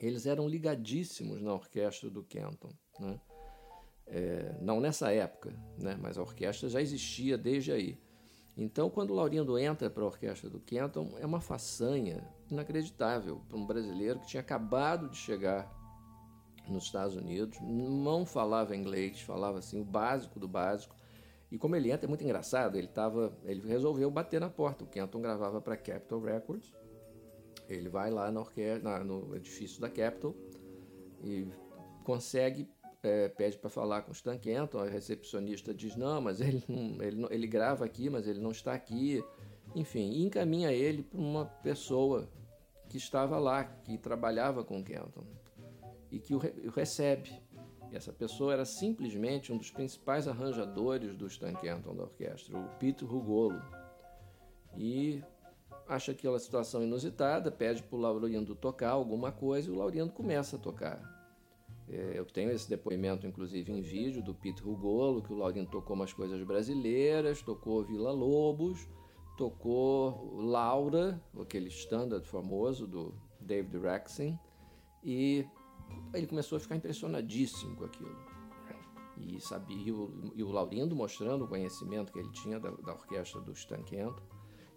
eles 0.00 0.26
eram 0.26 0.48
ligadíssimos 0.48 1.40
na 1.40 1.54
orquestra 1.54 2.10
do 2.10 2.24
Kenton. 2.24 2.72
Né? 2.98 3.20
É, 4.10 4.56
não 4.60 4.80
nessa 4.80 5.12
época, 5.12 5.54
né? 5.78 5.98
mas 6.00 6.16
a 6.16 6.22
orquestra 6.22 6.68
já 6.68 6.80
existia 6.80 7.36
desde 7.36 7.72
aí. 7.72 7.98
Então, 8.56 8.90
quando 8.90 9.10
o 9.10 9.14
Laurindo 9.14 9.56
entra 9.56 9.88
para 9.88 10.02
a 10.02 10.06
orquestra 10.06 10.50
do 10.50 10.58
Kenton, 10.58 11.12
é 11.20 11.26
uma 11.26 11.40
façanha 11.40 12.28
inacreditável 12.50 13.40
para 13.48 13.56
um 13.56 13.64
brasileiro 13.64 14.18
que 14.18 14.26
tinha 14.26 14.40
acabado 14.40 15.08
de 15.08 15.16
chegar 15.16 15.72
nos 16.68 16.84
Estados 16.84 17.16
Unidos, 17.16 17.58
não 17.60 18.26
falava 18.26 18.74
inglês, 18.74 19.20
falava 19.20 19.58
assim 19.58 19.80
o 19.80 19.84
básico 19.84 20.40
do 20.40 20.48
básico. 20.48 20.96
E 21.50 21.56
como 21.56 21.76
ele 21.76 21.90
entra 21.90 22.06
é 22.06 22.08
muito 22.08 22.24
engraçado, 22.24 22.76
ele 22.76 22.88
tava, 22.88 23.32
ele 23.44 23.66
resolveu 23.66 24.10
bater 24.10 24.40
na 24.40 24.50
porta. 24.50 24.84
O 24.84 24.86
Kenton 24.86 25.20
gravava 25.20 25.60
para 25.60 25.76
Capitol 25.76 26.20
Records. 26.20 26.74
Ele 27.68 27.88
vai 27.88 28.10
lá 28.10 28.30
na 28.30 28.40
orquestra, 28.40 28.82
na, 28.82 29.04
no 29.04 29.36
edifício 29.36 29.80
da 29.80 29.88
Capitol 29.88 30.34
e 31.22 31.46
consegue 32.04 32.68
é, 33.02 33.28
pede 33.28 33.58
para 33.58 33.70
falar 33.70 34.02
com 34.02 34.10
o 34.10 34.14
Stan 34.14 34.38
Kenton, 34.38 34.78
a 34.78 34.88
recepcionista 34.88 35.72
diz 35.72 35.96
não, 35.96 36.20
mas 36.20 36.40
ele, 36.40 36.62
ele, 37.00 37.26
ele 37.30 37.46
grava 37.46 37.84
aqui, 37.84 38.10
mas 38.10 38.26
ele 38.26 38.40
não 38.40 38.50
está 38.50 38.72
aqui. 38.72 39.24
Enfim, 39.74 40.24
encaminha 40.24 40.72
ele 40.72 41.02
para 41.02 41.18
uma 41.20 41.44
pessoa 41.44 42.28
que 42.88 42.96
estava 42.96 43.38
lá, 43.38 43.64
que 43.64 43.98
trabalhava 43.98 44.64
com 44.64 44.80
o 44.80 44.84
Kenton 44.84 45.24
e 46.10 46.18
que 46.18 46.34
o, 46.34 46.38
o 46.38 46.70
recebe. 46.70 47.30
E 47.90 47.96
essa 47.96 48.12
pessoa 48.12 48.52
era 48.52 48.64
simplesmente 48.64 49.52
um 49.52 49.56
dos 49.56 49.70
principais 49.70 50.26
arranjadores 50.26 51.14
do 51.14 51.26
Stan 51.26 51.54
Kenton 51.54 51.94
da 51.94 52.04
orquestra, 52.04 52.58
o 52.58 52.68
Peter 52.78 53.08
Rugolo. 53.08 53.62
E 54.76 55.22
acha 55.86 56.12
aquela 56.12 56.38
situação 56.38 56.82
inusitada, 56.82 57.50
pede 57.50 57.82
para 57.82 57.96
o 57.96 58.00
Laurindo 58.00 58.54
tocar 58.54 58.90
alguma 58.90 59.32
coisa 59.32 59.68
e 59.68 59.72
o 59.72 59.76
Laurindo 59.76 60.12
começa 60.12 60.56
a 60.56 60.58
tocar. 60.58 61.17
É, 61.90 62.18
eu 62.18 62.24
tenho 62.24 62.50
esse 62.50 62.68
depoimento, 62.68 63.26
inclusive, 63.26 63.72
em 63.72 63.80
vídeo 63.80 64.22
do 64.22 64.34
Peter 64.34 64.64
Rugolo, 64.64 65.22
que 65.22 65.32
o 65.32 65.36
Laurindo 65.36 65.70
tocou 65.70 65.96
umas 65.96 66.12
coisas 66.12 66.42
brasileiras, 66.42 67.40
tocou 67.40 67.82
Vila 67.82 68.12
Lobos, 68.12 68.86
tocou 69.36 70.36
Laura, 70.36 71.22
aquele 71.40 71.68
standard 71.68 72.26
famoso 72.26 72.86
do 72.86 73.14
David 73.40 73.78
Rexin, 73.78 74.38
e 75.02 75.46
ele 76.12 76.26
começou 76.26 76.56
a 76.56 76.60
ficar 76.60 76.76
impressionadíssimo 76.76 77.76
com 77.76 77.84
aquilo. 77.84 78.16
E 79.16 79.40
sabia, 79.40 79.76
e 79.76 80.42
o, 80.42 80.50
Laurindo 80.50 80.94
mostrando 80.94 81.44
o 81.44 81.48
conhecimento 81.48 82.12
que 82.12 82.18
ele 82.18 82.30
tinha 82.30 82.60
da, 82.60 82.70
da 82.70 82.92
orquestra 82.92 83.40
do 83.40 83.52
Stanquento. 83.52 84.22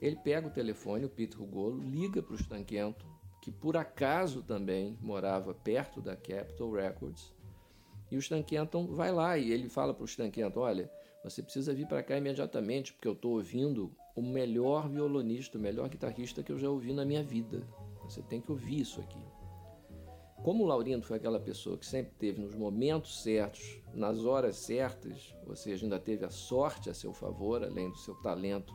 Ele 0.01 0.15
pega 0.15 0.47
o 0.47 0.51
telefone, 0.51 1.05
o 1.05 1.09
Peter 1.09 1.39
Rugolo, 1.39 1.77
liga 1.77 2.23
para 2.23 2.33
o 2.33 2.39
Stanquento, 2.39 3.05
que 3.41 3.51
por 3.51 3.75
acaso 3.75 4.43
também 4.43 4.97
morava 5.01 5.53
perto 5.53 5.99
da 5.99 6.15
Capitol 6.15 6.71
Records. 6.71 7.33
E 8.11 8.15
o 8.15 8.19
Stan 8.19 8.43
Kenton 8.43 8.87
vai 8.87 9.11
lá 9.11 9.37
e 9.37 9.51
ele 9.51 9.67
fala 9.67 9.93
para 9.93 10.03
o 10.03 10.05
Stan 10.05 10.29
Kenton, 10.29 10.59
olha, 10.59 10.91
você 11.23 11.41
precisa 11.41 11.73
vir 11.73 11.87
para 11.87 12.03
cá 12.03 12.17
imediatamente, 12.17 12.93
porque 12.93 13.07
eu 13.07 13.13
estou 13.13 13.33
ouvindo 13.33 13.91
o 14.15 14.21
melhor 14.21 14.87
violonista, 14.87 15.57
o 15.57 15.61
melhor 15.61 15.89
guitarrista 15.89 16.43
que 16.43 16.51
eu 16.51 16.59
já 16.59 16.69
ouvi 16.69 16.93
na 16.93 17.05
minha 17.05 17.23
vida. 17.23 17.67
Você 18.03 18.21
tem 18.21 18.41
que 18.41 18.51
ouvir 18.51 18.81
isso 18.81 18.99
aqui. 18.99 19.23
Como 20.43 20.63
o 20.63 20.67
Laurindo 20.67 21.05
foi 21.05 21.17
aquela 21.17 21.39
pessoa 21.39 21.77
que 21.77 21.85
sempre 21.85 22.13
teve 22.17 22.41
nos 22.41 22.55
momentos 22.55 23.21
certos, 23.21 23.79
nas 23.93 24.25
horas 24.25 24.55
certas, 24.57 25.35
ou 25.45 25.55
seja, 25.55 25.85
ainda 25.85 25.99
teve 25.99 26.25
a 26.25 26.31
sorte 26.31 26.89
a 26.89 26.93
seu 26.93 27.13
favor, 27.13 27.63
além 27.63 27.89
do 27.89 27.97
seu 27.97 28.15
talento 28.15 28.73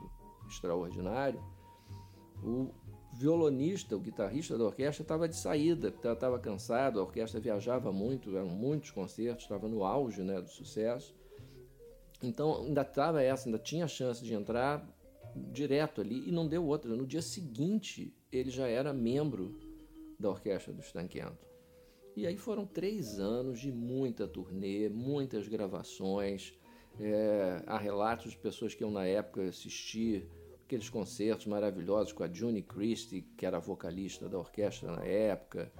extraordinário, 0.48 1.42
o 2.42 2.70
violonista, 3.16 3.96
o 3.96 4.00
guitarrista 4.00 4.58
da 4.58 4.64
orquestra, 4.64 5.02
estava 5.02 5.28
de 5.28 5.36
saída, 5.36 5.88
estava 5.88 6.38
cansado, 6.38 7.00
a 7.00 7.02
orquestra 7.02 7.40
viajava 7.40 7.92
muito, 7.92 8.36
eram 8.36 8.48
muitos 8.48 8.90
concertos, 8.90 9.44
estava 9.44 9.68
no 9.68 9.84
auge 9.84 10.22
né, 10.22 10.40
do 10.40 10.48
sucesso. 10.48 11.14
Então 12.22 12.62
ainda 12.62 12.82
estava 12.82 13.22
essa, 13.22 13.48
ainda 13.48 13.58
tinha 13.58 13.84
a 13.84 13.88
chance 13.88 14.22
de 14.22 14.34
entrar 14.34 14.86
direto 15.52 16.00
ali 16.00 16.28
e 16.28 16.32
não 16.32 16.46
deu 16.46 16.64
outra. 16.66 16.94
No 16.94 17.06
dia 17.06 17.22
seguinte 17.22 18.14
ele 18.30 18.50
já 18.50 18.66
era 18.68 18.92
membro 18.92 19.58
da 20.18 20.30
orquestra 20.30 20.72
do 20.72 20.80
Stan 20.80 21.06
Kenton. 21.06 21.46
E 22.14 22.26
aí 22.26 22.36
foram 22.36 22.66
três 22.66 23.18
anos 23.18 23.60
de 23.60 23.70
muita 23.70 24.26
turnê, 24.26 24.88
muitas 24.88 25.46
gravações. 25.48 26.54
É, 26.98 27.62
há 27.66 27.76
relatos 27.76 28.32
de 28.32 28.38
pessoas 28.38 28.74
que 28.74 28.82
iam 28.82 28.90
na 28.90 29.06
época 29.06 29.42
assistir 29.42 30.26
aqueles 30.66 30.90
concertos 30.90 31.46
maravilhosos 31.46 32.12
com 32.12 32.24
a 32.24 32.28
Juni 32.28 32.60
Christie, 32.60 33.22
que 33.22 33.46
era 33.46 33.60
vocalista 33.60 34.28
da 34.28 34.36
orquestra 34.36 34.90
na 34.90 35.04
época, 35.04 35.72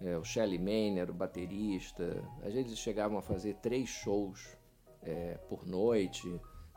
é, 0.00 0.18
o 0.18 0.24
Shelly 0.24 0.58
Maynard, 0.58 1.12
o 1.12 1.14
baterista. 1.14 2.20
Às 2.42 2.52
vezes 2.52 2.76
chegavam 2.76 3.16
a 3.16 3.22
fazer 3.22 3.54
três 3.62 3.88
shows 3.88 4.56
é, 5.02 5.38
por 5.48 5.64
noite. 5.64 6.28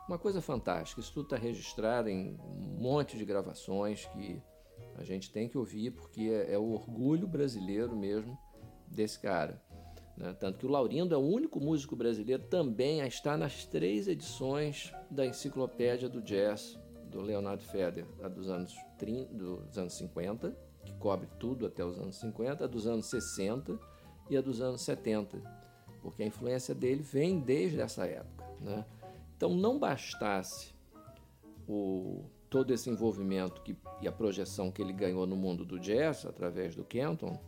Uma 0.08 0.18
coisa 0.18 0.40
fantástica. 0.40 1.00
Isso 1.00 1.12
tudo 1.12 1.24
está 1.24 1.36
registrado 1.36 2.08
em 2.08 2.38
um 2.38 2.80
monte 2.80 3.18
de 3.18 3.24
gravações 3.24 4.06
que 4.06 4.40
a 4.96 5.02
gente 5.02 5.32
tem 5.32 5.48
que 5.48 5.58
ouvir 5.58 5.90
porque 5.90 6.30
é, 6.30 6.54
é 6.54 6.58
o 6.58 6.70
orgulho 6.70 7.26
brasileiro 7.26 7.96
mesmo 7.96 8.38
desse 8.86 9.18
cara. 9.18 9.60
Né? 10.16 10.32
Tanto 10.38 10.60
que 10.60 10.66
o 10.66 10.70
Laurindo 10.70 11.12
é 11.12 11.18
o 11.18 11.20
único 11.20 11.60
músico 11.60 11.96
brasileiro 11.96 12.44
também 12.44 13.02
a 13.02 13.06
estar 13.08 13.36
nas 13.36 13.66
três 13.66 14.06
edições 14.06 14.92
da 15.10 15.26
Enciclopédia 15.26 16.08
do 16.08 16.22
Jazz 16.22 16.78
do 17.08 17.20
Leonardo 17.20 17.62
Feder, 17.64 18.06
a 18.22 18.28
dos 18.28 18.48
anos, 18.48 18.74
30, 18.98 19.34
dos 19.34 19.78
anos 19.78 19.94
50, 19.94 20.56
que 20.84 20.92
cobre 20.94 21.28
tudo 21.38 21.66
até 21.66 21.84
os 21.84 21.98
anos 21.98 22.16
50, 22.16 22.64
a 22.64 22.66
dos 22.66 22.86
anos 22.86 23.06
60 23.06 23.78
e 24.30 24.36
a 24.36 24.40
dos 24.40 24.60
anos 24.60 24.82
70, 24.82 25.40
porque 26.02 26.22
a 26.22 26.26
influência 26.26 26.74
dele 26.74 27.02
vem 27.02 27.40
desde 27.40 27.80
essa 27.80 28.06
época. 28.06 28.46
Né? 28.60 28.84
Então, 29.36 29.54
não 29.54 29.78
bastasse 29.78 30.74
o, 31.66 32.24
todo 32.50 32.72
esse 32.72 32.88
envolvimento 32.90 33.62
que, 33.62 33.76
e 34.00 34.08
a 34.08 34.12
projeção 34.12 34.70
que 34.70 34.82
ele 34.82 34.92
ganhou 34.92 35.26
no 35.26 35.36
mundo 35.36 35.64
do 35.64 35.78
jazz 35.78 36.24
através 36.26 36.74
do 36.74 36.84
Kenton, 36.84 37.38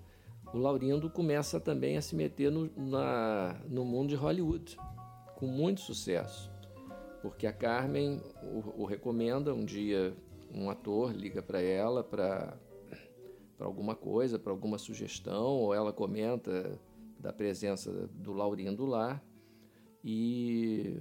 o 0.52 0.58
Laurindo 0.58 1.08
começa 1.08 1.60
também 1.60 1.96
a 1.96 2.02
se 2.02 2.14
meter 2.14 2.50
no, 2.50 2.70
na, 2.76 3.60
no 3.68 3.84
mundo 3.84 4.10
de 4.10 4.16
Hollywood, 4.16 4.76
com 5.36 5.46
muito 5.46 5.80
sucesso. 5.80 6.50
Porque 7.22 7.46
a 7.46 7.52
Carmen 7.52 8.20
o, 8.42 8.82
o 8.82 8.84
recomenda, 8.84 9.54
um 9.54 9.64
dia 9.64 10.14
um 10.52 10.68
ator 10.70 11.12
liga 11.12 11.42
para 11.42 11.60
ela 11.60 12.02
para 12.02 12.56
alguma 13.58 13.94
coisa, 13.94 14.38
para 14.38 14.52
alguma 14.52 14.78
sugestão, 14.78 15.58
ou 15.58 15.74
ela 15.74 15.92
comenta 15.92 16.78
da 17.18 17.32
presença 17.32 17.92
do 18.14 18.32
Laurindo 18.32 18.86
lá, 18.86 19.22
e 20.02 20.98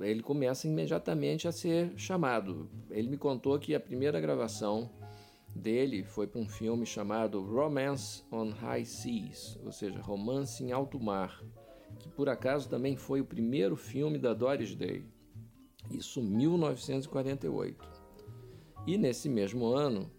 ele 0.00 0.22
começa 0.22 0.66
imediatamente 0.66 1.46
a 1.46 1.52
ser 1.52 1.92
chamado. 1.96 2.68
Ele 2.90 3.08
me 3.08 3.16
contou 3.16 3.58
que 3.58 3.74
a 3.74 3.80
primeira 3.80 4.20
gravação 4.20 4.90
dele 5.54 6.04
foi 6.04 6.26
para 6.26 6.40
um 6.40 6.48
filme 6.48 6.84
chamado 6.84 7.40
Romance 7.42 8.24
on 8.30 8.50
High 8.50 8.84
Seas, 8.84 9.58
ou 9.64 9.72
seja, 9.72 10.00
Romance 10.00 10.62
em 10.62 10.72
Alto 10.72 11.00
Mar, 11.00 11.42
que 11.98 12.08
por 12.08 12.28
acaso 12.28 12.68
também 12.68 12.96
foi 12.96 13.20
o 13.20 13.24
primeiro 13.24 13.76
filme 13.76 14.18
da 14.18 14.34
Doris 14.34 14.74
Day. 14.74 15.04
Isso 15.90 16.22
1948. 16.22 17.88
E 18.86 18.96
nesse 18.96 19.28
mesmo 19.28 19.66
ano, 19.66 20.10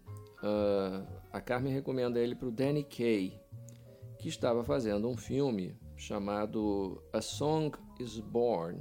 uh, 0.42 1.06
a 1.32 1.40
Carmen 1.40 1.72
recomenda 1.72 2.20
ele 2.20 2.34
para 2.34 2.48
o 2.48 2.52
Danny 2.52 2.84
Kaye, 2.84 3.40
que 4.18 4.28
estava 4.28 4.62
fazendo 4.62 5.08
um 5.08 5.16
filme 5.16 5.76
chamado 5.96 7.02
A 7.12 7.20
Song 7.20 7.76
is 7.98 8.18
Born, 8.18 8.80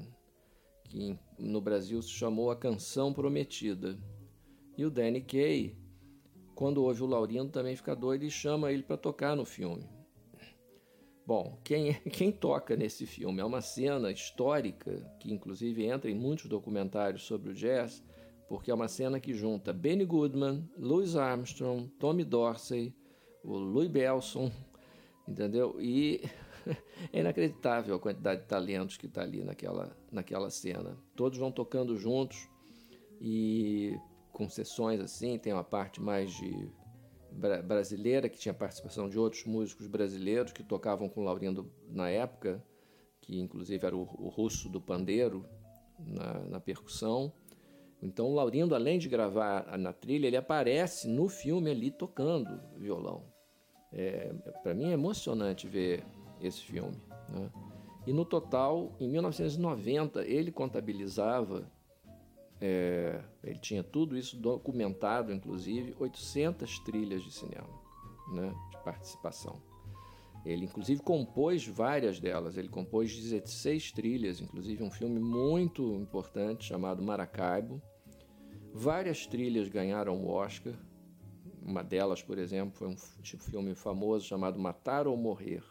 que 0.84 1.18
no 1.38 1.62
Brasil 1.62 2.02
se 2.02 2.10
chamou 2.10 2.52
A 2.52 2.56
Canção 2.56 3.14
Prometida. 3.14 3.98
E 4.78 4.86
o 4.86 4.92
Danny 4.92 5.22
Kaye 5.22 5.78
quando 6.60 6.84
ouve 6.84 7.02
o 7.02 7.06
Laurindo 7.06 7.50
também 7.50 7.74
fica 7.74 7.96
doido 7.96 8.26
e 8.26 8.30
chama 8.30 8.70
ele 8.70 8.84
para 8.84 8.98
tocar 8.98 9.34
no 9.34 9.46
filme. 9.46 9.88
Bom, 11.30 11.60
quem, 11.64 11.94
quem 12.12 12.32
toca 12.32 12.76
nesse 12.76 13.06
filme 13.06 13.40
é 13.40 13.46
uma 13.46 13.62
cena 13.62 14.12
histórica 14.12 15.00
que 15.20 15.32
inclusive 15.32 15.86
entra 15.86 16.10
em 16.10 16.16
muitos 16.16 16.48
documentários 16.48 17.22
sobre 17.22 17.52
o 17.52 17.54
jazz, 17.54 18.04
porque 18.48 18.72
é 18.72 18.74
uma 18.74 18.88
cena 18.88 19.20
que 19.20 19.32
junta 19.32 19.72
Benny 19.72 20.06
Goodman, 20.06 20.68
Louis 20.76 21.16
Armstrong, 21.16 21.88
Tommy 22.00 22.24
Dorsey, 22.24 22.96
o 23.44 23.60
Louis 23.60 23.88
Belson, 23.92 24.52
entendeu? 25.30 25.80
E 25.80 26.28
é 27.14 27.20
inacreditável 27.20 27.94
a 27.94 28.00
quantidade 28.00 28.42
de 28.42 28.48
talentos 28.48 28.98
que 28.98 29.06
está 29.06 29.22
ali 29.22 29.44
naquela, 29.44 29.96
naquela 30.12 30.50
cena. 30.50 30.98
Todos 31.16 31.38
vão 31.38 31.52
tocando 31.52 31.96
juntos 31.96 32.50
e 33.22 33.96
com 34.32 34.50
sessões 34.50 35.00
assim, 35.00 35.38
tem 35.38 35.54
uma 35.54 35.64
parte 35.64 36.02
mais 36.02 36.32
de 36.32 36.72
brasileira, 37.32 38.30
que 38.30 38.38
tinha 38.38 38.54
participação 38.54 39.10
de 39.10 39.18
outros 39.18 39.46
músicos 39.46 39.88
brasileiros 39.88 40.52
que 40.52 40.64
tocavam 40.64 41.08
com 41.08 41.24
Laurindo 41.24 41.72
na 41.88 42.10
época, 42.10 42.64
que 43.22 43.40
inclusive 43.40 43.86
era 43.86 43.96
o, 43.96 44.02
o 44.02 44.30
russo 44.30 44.70
do 44.70 44.82
pandeiro 44.82 45.46
na, 46.00 46.40
na, 46.40 46.60
percussão. 46.60 47.32
Então 48.02 48.28
o 48.28 48.34
Laurindo, 48.34 48.74
além 48.74 48.98
de 48.98 49.08
gravar 49.08 49.78
na 49.78 49.94
trilha, 49.94 50.28
ele 50.28 50.38
aparece 50.38 51.08
no 51.08 51.28
filme 51.28 51.70
ali 51.70 51.92
tocando 51.92 52.60
violão. 52.78 53.24
É, 53.92 54.34
Para 54.64 54.74
mim 54.74 54.86
é 54.86 54.94
emocionante 54.94 55.68
ver 55.68 56.04
esse 56.42 56.62
filme. 56.62 56.98
Né? 57.30 57.50
E 58.08 58.14
no 58.14 58.26
total, 58.26 58.96
em 59.00 59.08
1990, 59.08 60.26
ele 60.26 60.52
contabilizava, 60.52 61.70
é, 62.62 63.24
ele 63.44 63.60
tinha 63.60 63.84
tudo 63.84 64.18
isso 64.18 64.38
documentado, 64.38 65.32
inclusive, 65.34 65.96
800 66.00 66.80
trilhas 66.80 67.24
de 67.24 67.32
cinema, 67.32 67.70
né, 68.34 68.54
de 68.72 68.84
participação. 68.84 69.62
Ele, 70.46 70.66
inclusive, 70.66 71.02
compôs 71.02 71.66
várias 71.68 72.20
delas. 72.20 72.58
Ele 72.58 72.70
compôs 72.70 73.16
16 73.16 73.92
trilhas, 73.92 74.40
inclusive 74.40 74.84
um 74.84 74.92
filme 74.92 75.20
muito 75.20 75.96
importante 75.96 76.66
chamado 76.66 77.04
Maracaibo. 77.04 77.82
Várias 78.74 79.26
trilhas 79.28 79.68
ganharam 79.68 80.18
o 80.24 80.30
Oscar. 80.30 80.74
Uma 81.62 81.84
delas, 81.84 82.22
por 82.24 82.38
exemplo, 82.38 82.74
foi 82.74 82.88
um 82.88 82.98
filme 83.40 83.76
famoso 83.76 84.26
chamado 84.26 84.58
Matar 84.60 85.08
ou 85.08 85.18
Morrer. 85.18 85.64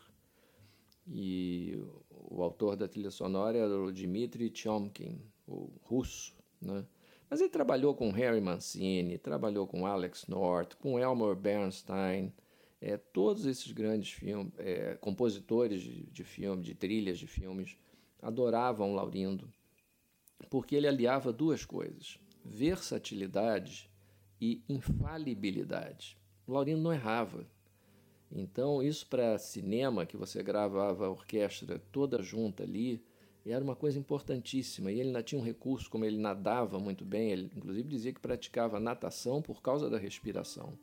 E 1.06 1.82
o 2.10 2.42
autor 2.42 2.76
da 2.76 2.86
trilha 2.86 3.10
sonora 3.10 3.56
era 3.56 3.80
o 3.82 3.90
Dmitry 3.90 4.52
Chomkin, 4.54 5.18
o 5.46 5.70
russo, 5.82 6.37
né? 6.60 6.84
Mas 7.30 7.40
ele 7.40 7.50
trabalhou 7.50 7.94
com 7.94 8.10
Harry 8.10 8.40
Mancini, 8.40 9.18
trabalhou 9.18 9.66
com 9.66 9.86
Alex 9.86 10.26
North, 10.26 10.74
com 10.76 10.98
Elmer 10.98 11.36
Bernstein, 11.36 12.32
é, 12.80 12.96
todos 12.96 13.44
esses 13.44 13.70
grandes 13.72 14.12
filmes, 14.12 14.52
é, 14.58 14.94
compositores 14.94 15.82
de, 15.82 16.04
de 16.04 16.24
de 16.62 16.74
trilhas 16.74 17.18
de 17.18 17.26
filmes, 17.26 17.76
adoravam 18.22 18.94
Laurindo, 18.94 19.52
porque 20.48 20.76
ele 20.76 20.88
aliava 20.88 21.32
duas 21.32 21.64
coisas: 21.64 22.18
versatilidade 22.44 23.90
e 24.40 24.62
infalibilidade. 24.68 26.16
Laurindo 26.46 26.80
não 26.80 26.92
errava. 26.92 27.46
Então, 28.30 28.82
isso 28.82 29.06
para 29.06 29.38
cinema, 29.38 30.06
que 30.06 30.16
você 30.16 30.42
gravava 30.42 31.06
a 31.06 31.10
orquestra 31.10 31.78
toda 31.90 32.22
junta 32.22 32.62
ali, 32.62 33.02
era 33.46 33.62
uma 33.64 33.76
coisa 33.76 33.98
importantíssima. 33.98 34.90
E 34.92 35.00
ele 35.00 35.08
ainda 35.08 35.22
tinha 35.22 35.40
um 35.40 35.44
recurso, 35.44 35.90
como 35.90 36.04
ele 36.04 36.18
nadava 36.18 36.78
muito 36.78 37.04
bem, 37.04 37.30
ele 37.30 37.50
inclusive 37.56 37.88
dizia 37.88 38.12
que 38.12 38.20
praticava 38.20 38.78
natação 38.78 39.40
por 39.40 39.62
causa 39.62 39.88
da 39.88 39.98
respiração 39.98 40.78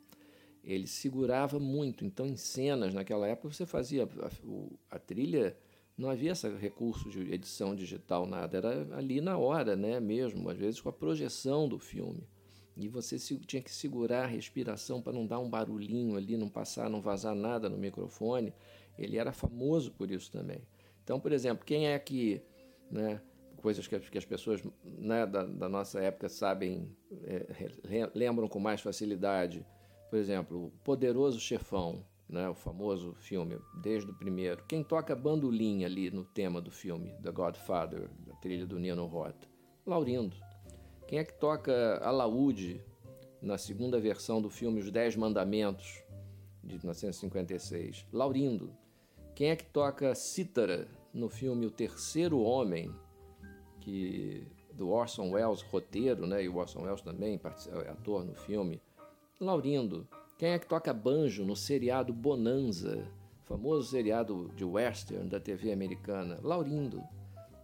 ele 0.66 0.88
segurava 0.88 1.60
muito. 1.60 2.04
Então, 2.04 2.26
em 2.26 2.36
cenas, 2.36 2.92
naquela 2.92 3.26
época, 3.28 3.54
você 3.54 3.64
fazia 3.64 4.02
a, 4.02 4.96
a, 4.96 4.98
trilha, 4.98 5.56
não 5.96 6.10
havia 6.10 6.32
esse 6.32 6.48
recurso 6.56 7.08
de 7.08 7.32
edição 7.32 7.74
digital, 7.74 8.26
nada, 8.26 8.58
era 8.58 8.96
ali 8.96 9.20
na 9.20 9.38
hora, 9.38 9.76
né, 9.76 10.00
mesmo, 10.00 10.50
às 10.50 10.58
vezes 10.58 10.80
com 10.80 10.88
a 10.88 10.92
projeção 10.92 11.68
do 11.68 11.78
filme. 11.78 12.26
E 12.76 12.88
você 12.88 13.16
tinha 13.18 13.62
que 13.62 13.70
segurar 13.70 14.24
a 14.24 14.26
respiração 14.26 15.00
para 15.00 15.12
não 15.12 15.26
dar 15.26 15.38
um 15.38 15.48
barulhinho 15.48 16.16
ali, 16.16 16.36
não 16.36 16.48
passar, 16.48 16.90
não 16.90 17.00
vazar 17.00 17.34
nada 17.34 17.70
no 17.70 17.78
microfone. 17.78 18.52
Ele 18.98 19.16
era 19.16 19.32
famoso 19.32 19.92
por 19.92 20.10
isso 20.10 20.30
também. 20.30 20.60
Então, 21.06 21.20
por 21.20 21.30
exemplo, 21.30 21.64
quem 21.64 21.86
é 21.86 21.96
que, 22.00 22.42
né, 22.90 23.20
coisas 23.62 23.86
que, 23.86 23.96
que 24.00 24.18
as 24.18 24.24
pessoas 24.24 24.60
né, 24.82 25.24
da, 25.24 25.44
da, 25.44 25.68
nossa 25.68 26.00
época 26.00 26.28
sabem, 26.28 26.90
é, 27.22 28.10
lembram 28.12 28.48
com 28.48 28.58
mais 28.58 28.80
facilidade, 28.80 29.64
por 30.10 30.18
exemplo, 30.18 30.64
o 30.64 30.70
Poderoso 30.82 31.38
Chefão, 31.38 32.04
né, 32.28 32.48
o 32.48 32.54
famoso 32.56 33.14
filme, 33.14 33.56
desde 33.80 34.10
o 34.10 34.14
primeiro. 34.14 34.64
Quem 34.66 34.82
toca 34.82 35.14
bandolim 35.14 35.84
ali 35.84 36.10
no 36.10 36.24
tema 36.24 36.60
do 36.60 36.72
filme, 36.72 37.14
The 37.22 37.30
Godfather, 37.30 38.10
da 38.26 38.34
trilha 38.34 38.66
do 38.66 38.76
Nino 38.76 39.06
Rota? 39.06 39.46
Laurindo. 39.86 40.36
Quem 41.06 41.20
é 41.20 41.24
que 41.24 41.34
toca 41.34 42.00
alaúde 42.02 42.82
na 43.40 43.56
segunda 43.56 44.00
versão 44.00 44.42
do 44.42 44.50
filme 44.50 44.80
Os 44.80 44.90
Dez 44.90 45.14
Mandamentos, 45.14 46.02
de 46.64 46.74
1956? 46.74 48.08
Laurindo. 48.12 48.76
Quem 49.36 49.50
é 49.50 49.56
que 49.56 49.66
toca 49.66 50.14
cítara 50.14 50.88
no 51.16 51.30
filme 51.30 51.66
O 51.66 51.70
Terceiro 51.70 52.38
Homem, 52.40 52.94
que 53.80 54.46
do 54.74 54.90
Orson 54.90 55.30
Welles, 55.30 55.62
roteiro, 55.62 56.26
né? 56.26 56.44
E 56.44 56.48
o 56.48 56.56
Orson 56.56 56.82
Welles 56.82 57.00
também 57.00 57.40
é 57.42 57.90
ator 57.90 58.24
no 58.24 58.34
filme. 58.34 58.80
Laurindo, 59.40 60.06
quem 60.38 60.50
é 60.50 60.58
que 60.58 60.66
toca 60.66 60.92
banjo 60.92 61.44
no 61.44 61.56
seriado 61.56 62.12
Bonanza, 62.12 63.10
famoso 63.44 63.88
seriado 63.88 64.52
de 64.54 64.64
western 64.64 65.28
da 65.28 65.40
TV 65.40 65.72
americana? 65.72 66.38
Laurindo. 66.42 67.02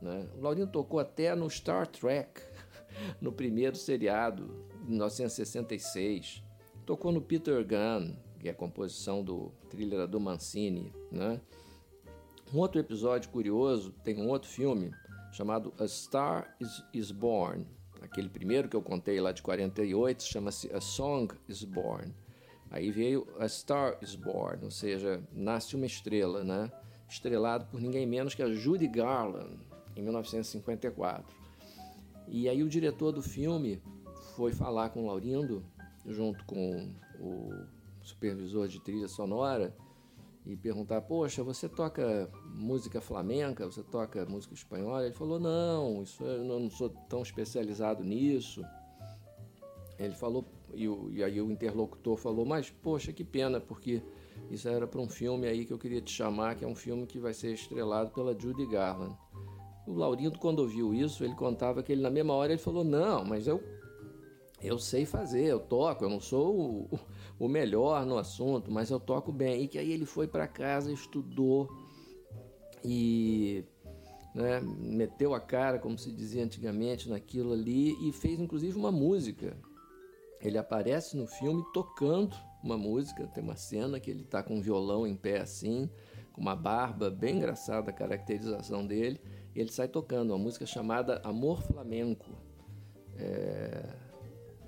Né? 0.00 0.26
O 0.36 0.40
Laurindo 0.40 0.72
tocou 0.72 0.98
até 0.98 1.34
no 1.34 1.48
Star 1.50 1.86
Trek, 1.86 2.40
no 3.20 3.30
primeiro 3.30 3.76
seriado, 3.76 4.46
de 4.82 4.90
1966. 4.90 6.42
Tocou 6.86 7.12
no 7.12 7.20
Peter 7.20 7.62
Gunn, 7.66 8.16
que 8.40 8.48
é 8.48 8.52
a 8.52 8.54
composição 8.54 9.22
do 9.22 9.52
thriller 9.68 10.06
do 10.08 10.18
Mancini. 10.18 10.92
Né? 11.10 11.38
Um 12.52 12.58
outro 12.58 12.80
episódio 12.80 13.30
curioso, 13.30 13.92
tem 14.04 14.20
um 14.20 14.28
outro 14.28 14.48
filme 14.48 14.92
chamado 15.32 15.72
A 15.78 15.88
Star 15.88 16.54
is, 16.60 16.84
is 16.92 17.10
Born, 17.10 17.66
Aquele 18.02 18.28
primeiro 18.28 18.68
que 18.68 18.76
eu 18.76 18.82
contei 18.82 19.20
lá 19.20 19.30
de 19.30 19.40
48 19.42 20.24
chama-se 20.24 20.70
A 20.74 20.80
Song 20.80 21.32
is 21.48 21.62
Born. 21.62 22.12
Aí 22.70 22.90
veio 22.90 23.26
A 23.38 23.48
Star 23.48 23.96
is 24.02 24.16
Born, 24.16 24.64
ou 24.64 24.70
seja, 24.70 25.22
nasce 25.32 25.76
uma 25.76 25.86
estrela, 25.86 26.42
né? 26.42 26.70
Estrelado 27.08 27.66
por 27.66 27.80
ninguém 27.80 28.06
menos 28.06 28.34
que 28.34 28.42
a 28.42 28.52
Judy 28.52 28.88
Garland, 28.88 29.56
em 29.94 30.02
1954. 30.02 31.24
E 32.26 32.48
aí 32.48 32.62
o 32.62 32.68
diretor 32.68 33.12
do 33.12 33.22
filme 33.22 33.80
foi 34.34 34.52
falar 34.52 34.90
com 34.90 35.04
o 35.04 35.06
Laurindo, 35.06 35.64
junto 36.06 36.44
com 36.44 36.92
o 37.20 37.52
supervisor 38.02 38.66
de 38.66 38.80
trilha 38.80 39.06
sonora, 39.06 39.76
e 40.44 40.56
perguntar: 40.56 41.00
Poxa, 41.02 41.42
você 41.42 41.68
toca 41.68 42.30
música 42.54 43.00
flamenca? 43.00 43.64
Você 43.64 43.82
toca 43.82 44.24
música 44.26 44.54
espanhola? 44.54 45.04
Ele 45.04 45.14
falou: 45.14 45.38
Não, 45.38 46.02
isso 46.02 46.22
eu 46.24 46.44
não 46.44 46.70
sou 46.70 46.90
tão 47.08 47.22
especializado 47.22 48.02
nisso. 48.02 48.62
Ele 49.98 50.14
falou, 50.14 50.44
e, 50.74 50.84
e 51.12 51.22
aí 51.22 51.40
o 51.40 51.50
interlocutor 51.50 52.16
falou: 52.16 52.44
Mas, 52.44 52.70
poxa, 52.70 53.12
que 53.12 53.24
pena, 53.24 53.60
porque 53.60 54.02
isso 54.50 54.68
era 54.68 54.86
para 54.86 55.00
um 55.00 55.08
filme 55.08 55.46
aí 55.46 55.64
que 55.64 55.72
eu 55.72 55.78
queria 55.78 56.00
te 56.00 56.10
chamar, 56.10 56.56
que 56.56 56.64
é 56.64 56.68
um 56.68 56.74
filme 56.74 57.06
que 57.06 57.18
vai 57.18 57.32
ser 57.32 57.52
estrelado 57.52 58.10
pela 58.10 58.38
Judy 58.38 58.66
Garland. 58.66 59.16
O 59.86 59.94
Laurindo, 59.94 60.38
quando 60.38 60.60
ouviu 60.60 60.94
isso, 60.94 61.24
ele 61.24 61.34
contava 61.34 61.82
que 61.82 61.92
ele, 61.92 62.02
na 62.02 62.10
mesma 62.10 62.34
hora, 62.34 62.52
ele 62.52 62.60
falou: 62.60 62.82
Não, 62.82 63.24
mas 63.24 63.46
eu 63.46 63.62
eu 64.62 64.78
sei 64.78 65.04
fazer, 65.04 65.44
eu 65.44 65.60
toco, 65.60 66.04
eu 66.04 66.10
não 66.10 66.20
sou 66.20 66.88
o, 66.92 67.00
o 67.38 67.48
melhor 67.48 68.06
no 68.06 68.16
assunto, 68.16 68.70
mas 68.70 68.90
eu 68.90 69.00
toco 69.00 69.32
bem. 69.32 69.62
E 69.62 69.68
que 69.68 69.78
aí 69.78 69.92
ele 69.92 70.06
foi 70.06 70.26
para 70.28 70.46
casa, 70.46 70.92
estudou 70.92 71.68
e 72.84 73.64
né, 74.34 74.60
meteu 74.60 75.34
a 75.34 75.40
cara, 75.40 75.78
como 75.78 75.98
se 75.98 76.12
dizia 76.12 76.44
antigamente, 76.44 77.08
naquilo 77.08 77.52
ali 77.52 77.96
e 78.08 78.12
fez 78.12 78.38
inclusive 78.38 78.76
uma 78.78 78.92
música. 78.92 79.56
Ele 80.40 80.58
aparece 80.58 81.16
no 81.16 81.26
filme 81.26 81.62
tocando 81.72 82.36
uma 82.62 82.76
música, 82.76 83.26
tem 83.28 83.42
uma 83.42 83.56
cena 83.56 83.98
que 83.98 84.10
ele 84.10 84.22
está 84.22 84.42
com 84.42 84.56
um 84.56 84.60
violão 84.60 85.06
em 85.06 85.16
pé 85.16 85.40
assim, 85.40 85.90
com 86.32 86.40
uma 86.40 86.56
barba 86.56 87.10
bem 87.10 87.36
engraçada 87.36 87.90
a 87.90 87.92
caracterização 87.92 88.86
dele, 88.86 89.20
e 89.54 89.60
ele 89.60 89.70
sai 89.70 89.88
tocando 89.88 90.30
uma 90.30 90.38
música 90.38 90.64
chamada 90.64 91.20
Amor 91.24 91.62
Flamenco. 91.62 92.30
É, 93.16 94.01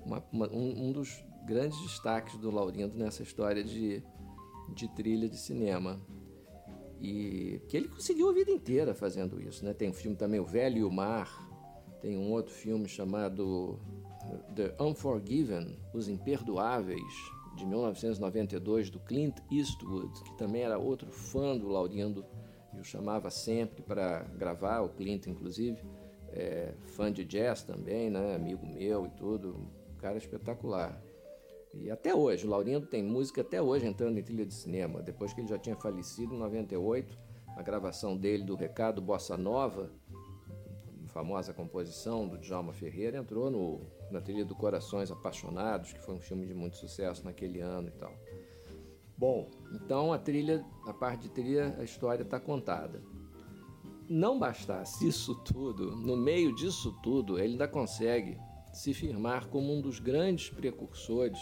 uma, 0.05 0.23
uma, 0.31 0.47
um, 0.47 0.87
um, 0.87 0.91
dos 0.91 1.23
grandes 1.45 1.79
destaques 1.81 2.37
do 2.37 2.51
Laurindo 2.51 2.97
nessa 2.97 3.23
história 3.23 3.63
de, 3.63 4.03
de 4.73 4.87
trilha 4.89 5.27
de 5.27 5.37
cinema. 5.37 5.99
E 7.01 7.61
que 7.67 7.75
ele 7.75 7.87
conseguiu 7.89 8.29
a 8.29 8.33
vida 8.33 8.51
inteira 8.51 8.93
fazendo 8.93 9.41
isso. 9.41 9.65
Né? 9.65 9.73
Tem 9.73 9.89
um 9.89 9.93
filme 9.93 10.15
também, 10.15 10.39
O 10.39 10.45
Velho 10.45 10.77
e 10.77 10.83
o 10.83 10.91
Mar, 10.91 11.45
tem 12.01 12.17
um 12.17 12.31
outro 12.31 12.53
filme 12.53 12.87
chamado 12.87 13.79
The 14.55 14.75
Unforgiven, 14.79 15.77
Os 15.93 16.07
Imperdoáveis, 16.07 17.13
de 17.55 17.65
1992, 17.65 18.89
do 18.89 18.99
Clint 18.99 19.37
Eastwood, 19.51 20.11
que 20.23 20.37
também 20.37 20.63
era 20.63 20.77
outro 20.77 21.09
fã 21.11 21.57
do 21.57 21.67
Laurindo 21.67 22.25
e 22.73 22.79
o 22.79 22.83
chamava 22.83 23.29
sempre 23.29 23.81
para 23.81 24.23
gravar, 24.37 24.81
o 24.81 24.89
Clint 24.89 25.27
inclusive, 25.27 25.81
é, 26.31 26.73
fã 26.83 27.11
de 27.11 27.23
jazz 27.23 27.63
também, 27.63 28.09
né? 28.09 28.35
amigo 28.35 28.65
meu 28.65 29.05
e 29.05 29.09
tudo, 29.11 29.67
cara 30.05 30.19
espetacular. 30.19 31.01
E 31.73 31.89
até 31.89 32.13
hoje, 32.13 32.45
o 32.45 32.49
Laurindo 32.51 32.85
tem 32.85 33.01
música 33.01 33.41
até 33.41 33.59
hoje 33.59 33.87
entrando 33.87 34.19
em 34.19 34.21
trilha 34.21 34.45
de 34.45 34.53
cinema. 34.53 35.01
Depois 35.01 35.33
que 35.33 35.41
ele 35.41 35.47
já 35.47 35.57
tinha 35.57 35.75
falecido 35.75 36.35
em 36.35 36.37
98, 36.37 37.17
a 37.57 37.63
gravação 37.63 38.15
dele 38.15 38.43
do 38.43 38.55
Recado 38.55 39.01
Bossa 39.01 39.35
Nova, 39.35 39.91
famosa 41.07 41.53
composição 41.53 42.27
do 42.27 42.37
Djalma 42.37 42.71
Ferreira, 42.71 43.17
entrou 43.17 43.49
no, 43.49 43.81
na 44.11 44.21
trilha 44.21 44.45
do 44.45 44.53
Corações 44.53 45.09
Apaixonados, 45.09 45.91
que 45.91 45.99
foi 45.99 46.13
um 46.13 46.21
filme 46.21 46.45
de 46.45 46.53
muito 46.53 46.77
sucesso 46.77 47.25
naquele 47.25 47.59
ano 47.59 47.87
e 47.87 47.91
tal. 47.91 48.13
Bom, 49.17 49.49
então 49.73 50.13
a 50.13 50.19
trilha, 50.19 50.63
a 50.85 50.93
parte 50.93 51.23
de 51.23 51.29
trilha, 51.29 51.75
a 51.79 51.83
história 51.83 52.21
está 52.21 52.39
contada. 52.39 53.01
Não 54.07 54.37
bastasse 54.37 55.07
isso 55.07 55.33
tudo, 55.33 55.95
no 55.95 56.15
meio 56.15 56.53
disso 56.53 56.95
tudo, 57.01 57.39
ele 57.39 57.53
ainda 57.53 57.67
consegue 57.67 58.37
se 58.75 58.93
firmar 58.93 59.47
como 59.47 59.73
um 59.73 59.79
dos 59.79 59.99
grandes 59.99 60.49
precursores 60.49 61.39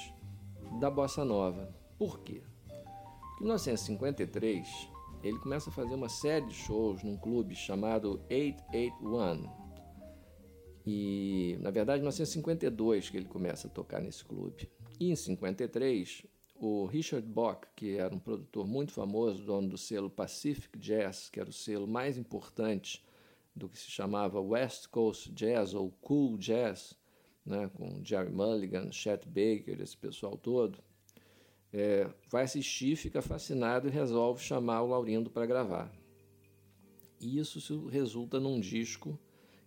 da 0.80 0.88
bossa 0.90 1.26
nova. 1.26 1.74
Por 1.98 2.20
quê? 2.20 2.44
Porque 2.68 3.44
em 3.44 3.46
1953 3.46 4.68
ele 5.24 5.40
começa 5.40 5.72
a 5.72 5.74
fazer 5.74 5.96
uma 5.96 6.10
série 6.10 6.46
de 6.46 6.54
shows 6.54 7.02
num 7.02 7.18
clube 7.18 7.56
chamado 7.56 8.22
881. 8.30 9.50
E, 10.86 11.58
na 11.60 11.72
verdade, 11.72 12.00
em 12.00 12.04
1952 12.04 13.10
que 13.10 13.18
ele 13.18 13.26
começa 13.26 13.68
a 13.68 13.72
tocar 13.72 14.00
nesse 14.00 14.24
clube. 14.24 14.70
E 15.00 15.10
em 15.10 15.16
53, 15.16 16.28
o 16.56 16.86
Richard 16.86 17.28
Bock, 17.28 17.68
que 17.76 17.98
era 17.98 18.14
um 18.14 18.20
produtor 18.20 18.68
muito 18.68 18.92
famoso, 18.92 19.44
dono 19.44 19.70
do 19.70 19.78
selo 19.78 20.10
Pacific 20.10 20.78
Jazz, 20.78 21.32
que 21.32 21.40
era 21.40 21.50
o 21.50 21.54
selo 21.54 21.88
mais 21.88 22.16
importante 22.16 23.04
do 23.56 23.68
que 23.68 23.80
se 23.80 23.90
chamava 23.90 24.40
West 24.40 24.88
Coast 24.90 25.32
Jazz 25.32 25.74
ou 25.74 25.90
Cool 26.00 26.38
Jazz, 26.38 26.96
né, 27.46 27.70
com 27.74 28.04
Jerry 28.04 28.32
Mulligan, 28.32 28.92
Chet 28.92 29.28
Baker, 29.28 29.82
esse 29.82 29.98
pessoal 29.98 30.38
todo, 30.38 30.80
é, 31.72 32.10
vai 32.30 32.44
assistir, 32.44 32.96
fica 32.96 33.22
fascinado 33.22 33.88
e 33.88 33.92
resolve 33.92 34.42
chamar 34.42 34.82
o 34.84 34.88
Laurindo 34.88 35.30
para 35.30 35.46
gravar. 35.46 35.92
E 37.20 37.40
isso 37.40 37.88
resulta 37.88 38.40
num 38.40 38.60
disco 38.60 39.20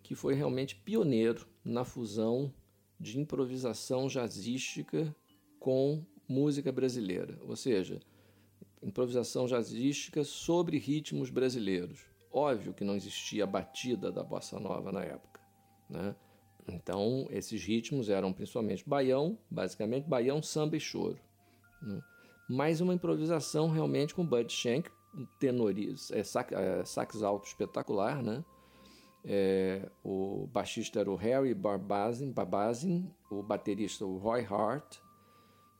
que 0.02 0.14
foi 0.14 0.34
realmente 0.34 0.76
pioneiro 0.76 1.46
na 1.64 1.84
fusão 1.84 2.52
de 2.98 3.18
improvisação 3.18 4.06
jazzística 4.06 5.14
com 5.58 6.04
música 6.28 6.70
brasileira, 6.70 7.38
ou 7.42 7.56
seja, 7.56 8.00
improvisação 8.82 9.46
jazzística 9.46 10.22
sobre 10.22 10.78
ritmos 10.78 11.30
brasileiros. 11.30 12.06
Óbvio 12.30 12.74
que 12.74 12.84
não 12.84 12.94
existia 12.94 13.44
a 13.44 13.46
batida 13.46 14.12
da 14.12 14.22
bossa 14.22 14.60
nova 14.60 14.92
na 14.92 15.02
época, 15.02 15.40
né? 15.88 16.14
Então, 16.68 17.26
esses 17.30 17.62
ritmos 17.62 18.08
eram 18.08 18.32
principalmente 18.32 18.88
baião, 18.88 19.38
basicamente 19.50 20.08
baião, 20.08 20.42
samba 20.42 20.76
e 20.76 20.80
choro. 20.80 21.18
Né? 21.80 22.00
Mas 22.48 22.80
uma 22.80 22.94
improvisação 22.94 23.70
realmente 23.70 24.14
com 24.14 24.26
Bud 24.26 24.52
Shank, 24.52 24.90
tenores, 25.38 26.10
é, 26.10 26.22
sax, 26.22 26.52
é, 26.52 26.84
sax 26.84 27.22
alto 27.22 27.46
espetacular, 27.46 28.22
né? 28.22 28.44
É, 29.28 29.88
o 30.04 30.46
baixista 30.52 31.00
era 31.00 31.10
o 31.10 31.16
Harry 31.16 31.52
Barbazin, 31.52 32.30
Barbazin, 32.30 33.10
o 33.28 33.42
baterista 33.42 34.04
o 34.04 34.18
Roy 34.18 34.44
Hart. 34.44 34.98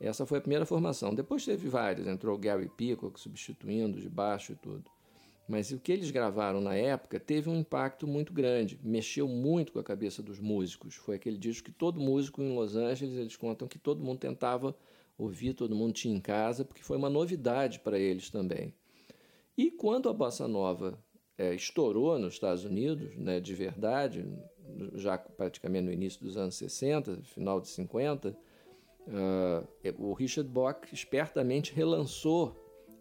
Essa 0.01 0.27
foi 0.27 0.39
a 0.39 0.41
primeira 0.41 0.67
formação. 0.67 1.15
Depois 1.15 1.45
teve 1.45 1.69
várias, 1.69 2.09
entrou 2.09 2.35
o 2.35 2.39
Gary 2.39 2.69
Peacock 2.69 3.21
substituindo 3.21 4.01
de 4.01 4.09
baixo 4.09 4.53
e 4.53 4.57
tudo. 4.57 4.91
Mas 5.49 5.71
o 5.71 5.79
que 5.79 5.93
eles 5.93 6.11
gravaram 6.11 6.61
na 6.61 6.75
época 6.75 7.21
teve 7.21 7.49
um 7.49 7.61
impacto 7.61 8.07
muito 8.07 8.33
grande, 8.33 8.81
mexeu 8.83 9.29
muito 9.29 9.73
com 9.73 9.79
a 9.79 9.85
cabeça 9.85 10.23
dos 10.23 10.41
músicos. 10.41 10.97
Foi 10.97 11.15
aquele 11.17 11.39
disco 11.39 11.67
que 11.67 11.73
todo 11.73 12.01
músico 12.01 12.43
em 12.43 12.55
Los 12.55 12.75
Angeles, 12.75 13.17
eles 13.17 13.37
contam 13.37 13.69
que 13.69 13.79
todo 13.79 14.03
mundo 14.03 14.19
tentava 14.19 14.77
ouvir, 15.17 15.55
todo 15.55 15.77
mundo 15.77 15.93
tinha 15.93 16.15
em 16.15 16.21
casa, 16.21 16.65
porque 16.65 16.83
foi 16.83 16.97
uma 16.97 17.09
novidade 17.09 17.79
para 17.79 17.99
eles 17.99 18.29
também. 18.29 18.75
E 19.57 19.71
quando 19.71 20.09
a 20.09 20.13
bossa 20.13 20.49
nova 20.49 20.99
é, 21.39 21.55
estourou 21.55 22.19
nos 22.19 22.35
Estados 22.35 22.65
Unidos, 22.65 23.17
né, 23.17 23.39
de 23.39 23.55
verdade, 23.55 24.27
já 24.95 25.17
praticamente 25.17 25.85
no 25.85 25.93
início 25.93 26.21
dos 26.25 26.37
anos 26.37 26.57
60, 26.57 27.23
final 27.23 27.61
de 27.61 27.69
50, 27.69 28.31
uh, 28.31 28.37
ah, 29.09 29.65
o 29.97 30.13
Richard 30.13 30.51
Bock 30.51 30.93
espertamente 30.93 31.73
relançou 31.73 32.55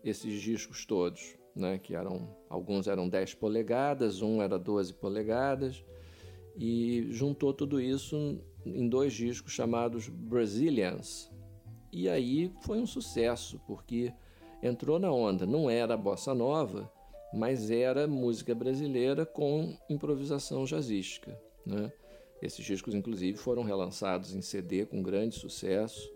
esses 0.03 0.39
discos 0.39 0.86
todos 0.86 1.36
né, 1.56 1.80
que 1.80 1.96
eram 1.96 2.36
alguns 2.50 2.88
eram 2.88 3.08
10 3.08 3.36
polegadas, 3.36 4.22
um 4.22 4.41
era 4.41 4.60
12 4.60 4.94
polegadas, 4.94 5.84
e 6.58 7.08
juntou 7.12 7.54
tudo 7.54 7.80
isso 7.80 8.39
em 8.65 8.88
dois 8.88 9.13
discos 9.13 9.54
chamados 9.54 10.10
Brazilians. 10.10 11.32
E 11.91 12.10
aí 12.10 12.52
foi 12.62 12.80
um 12.80 12.86
sucesso, 12.86 13.60
porque 13.68 14.12
entrou 14.62 15.00
na 15.00 15.12
onda, 15.12 15.46
não 15.46 15.70
era 15.70 15.96
bossa 15.96 16.34
nova, 16.34 16.91
mas 17.34 17.70
era 17.70 18.08
música 18.08 18.56
brasileira 18.56 19.26
com 19.26 19.78
improvisação 19.89 20.65
jazzística. 20.65 21.39
Né? 21.65 21.91
Esses 22.41 22.65
discos, 22.65 22.94
inclusive, 22.94 23.38
foram 23.38 23.63
relançados 23.63 24.36
em 24.36 24.41
CD 24.41 24.86
com 24.86 25.02
grande 25.02 25.36
sucesso 25.36 26.12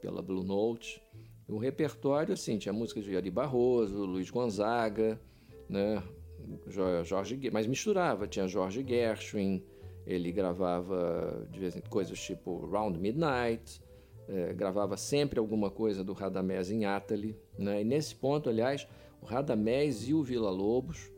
pela 0.00 0.22
Blue 0.22 0.44
Note. 0.44 1.02
O 1.48 1.58
repertório, 1.58 2.34
assim, 2.34 2.58
tinha 2.58 2.72
músicas 2.72 3.04
de 3.04 3.16
Ari 3.16 3.30
Barroso, 3.30 4.04
Luiz 4.04 4.30
Gonzaga, 4.30 5.20
né? 5.68 6.02
Jorge, 6.66 7.50
mas 7.50 7.66
misturava, 7.66 8.26
tinha 8.26 8.46
Jorge 8.46 8.84
Gershwin, 8.86 9.64
ele 10.06 10.30
gravava 10.30 11.46
de 11.50 11.58
vez 11.58 11.76
em 11.76 11.80
coisas 11.80 12.20
tipo 12.20 12.66
Round 12.66 12.98
Midnight, 12.98 13.82
é, 14.28 14.52
gravava 14.52 14.96
sempre 14.96 15.38
alguma 15.38 15.70
coisa 15.70 16.04
do 16.04 16.12
Radamés 16.12 16.70
em 16.70 16.84
Atali, 16.84 17.36
né? 17.58 17.80
E 17.80 17.84
nesse 17.84 18.14
ponto, 18.14 18.48
aliás, 18.48 18.86
o 19.20 19.26
Radamés 19.26 20.08
e 20.08 20.14
o 20.14 20.22
Vila 20.22 20.50
Lobos 20.50 21.10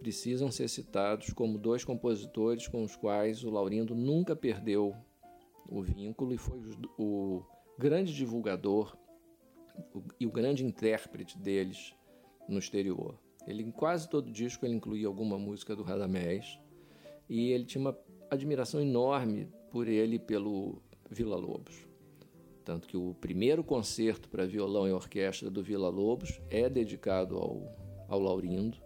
precisam 0.00 0.50
ser 0.50 0.68
citados 0.68 1.32
como 1.32 1.58
dois 1.58 1.84
compositores 1.84 2.68
com 2.68 2.82
os 2.82 2.94
quais 2.94 3.44
o 3.44 3.50
Laurindo 3.50 3.94
nunca 3.94 4.36
perdeu 4.36 4.94
o 5.68 5.82
vínculo 5.82 6.34
e 6.34 6.38
foi 6.38 6.60
o 6.98 7.42
grande 7.78 8.14
divulgador 8.14 8.96
e 10.18 10.26
o 10.26 10.30
grande 10.30 10.64
intérprete 10.64 11.38
deles 11.38 11.94
no 12.48 12.58
exterior. 12.58 13.18
Ele 13.46 13.62
em 13.62 13.70
quase 13.70 14.08
todo 14.08 14.30
disco 14.30 14.66
ele 14.66 14.74
incluía 14.74 15.06
alguma 15.06 15.38
música 15.38 15.76
do 15.76 15.82
Radamés 15.82 16.58
e 17.28 17.52
ele 17.52 17.64
tinha 17.64 17.80
uma 17.80 17.98
admiração 18.30 18.80
enorme 18.80 19.48
por 19.70 19.86
ele 19.88 20.18
pelo 20.18 20.82
Vila 21.10 21.36
Lobos. 21.36 21.86
Tanto 22.64 22.88
que 22.88 22.96
o 22.96 23.14
primeiro 23.14 23.62
concerto 23.62 24.28
para 24.28 24.46
violão 24.46 24.88
e 24.88 24.92
orquestra 24.92 25.48
do 25.48 25.62
Vila 25.62 25.88
Lobos 25.88 26.40
é 26.50 26.68
dedicado 26.68 27.36
ao, 27.36 27.62
ao 28.08 28.18
Laurindo 28.18 28.78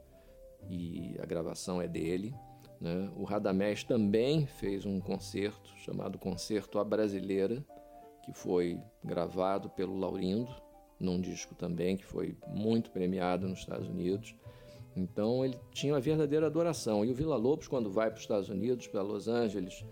e 0.69 1.17
a 1.19 1.25
gravação 1.25 1.81
é 1.81 1.89
dele. 1.89 2.35
Né? 2.79 3.11
O 3.17 3.25
Radamés 3.25 3.83
também 3.83 4.47
fez 4.47 4.85
um 4.85 5.01
concerto 5.01 5.75
chamado 5.79 6.19
Concerto 6.19 6.79
à 6.79 6.85
Brasileira, 6.85 7.65
que 8.23 8.33
foi 8.35 8.79
gravado 9.03 9.71
pelo 9.71 9.99
Laurindo 9.99 10.55
num 11.01 11.21
disco 11.21 11.55
também 11.55 11.97
que 11.97 12.05
foi 12.05 12.37
muito 12.47 12.91
premiado 12.91 13.49
nos 13.49 13.61
Estados 13.61 13.89
Unidos. 13.89 14.35
Então 14.95 15.45
ele 15.45 15.59
tinha 15.73 15.95
uma 15.95 16.01
verdadeira 16.01 16.47
adoração. 16.47 17.05
E 17.05 17.11
o 17.11 17.15
Vila 17.15 17.37
Lobos, 17.37 17.67
quando 17.67 17.91
vai 17.91 18.11
para 18.11 18.17
os 18.17 18.23
Estados 18.23 18.49
Unidos, 18.49 18.87
para 18.87 19.03
Los 19.03 19.27
Angeles, 19.27 19.85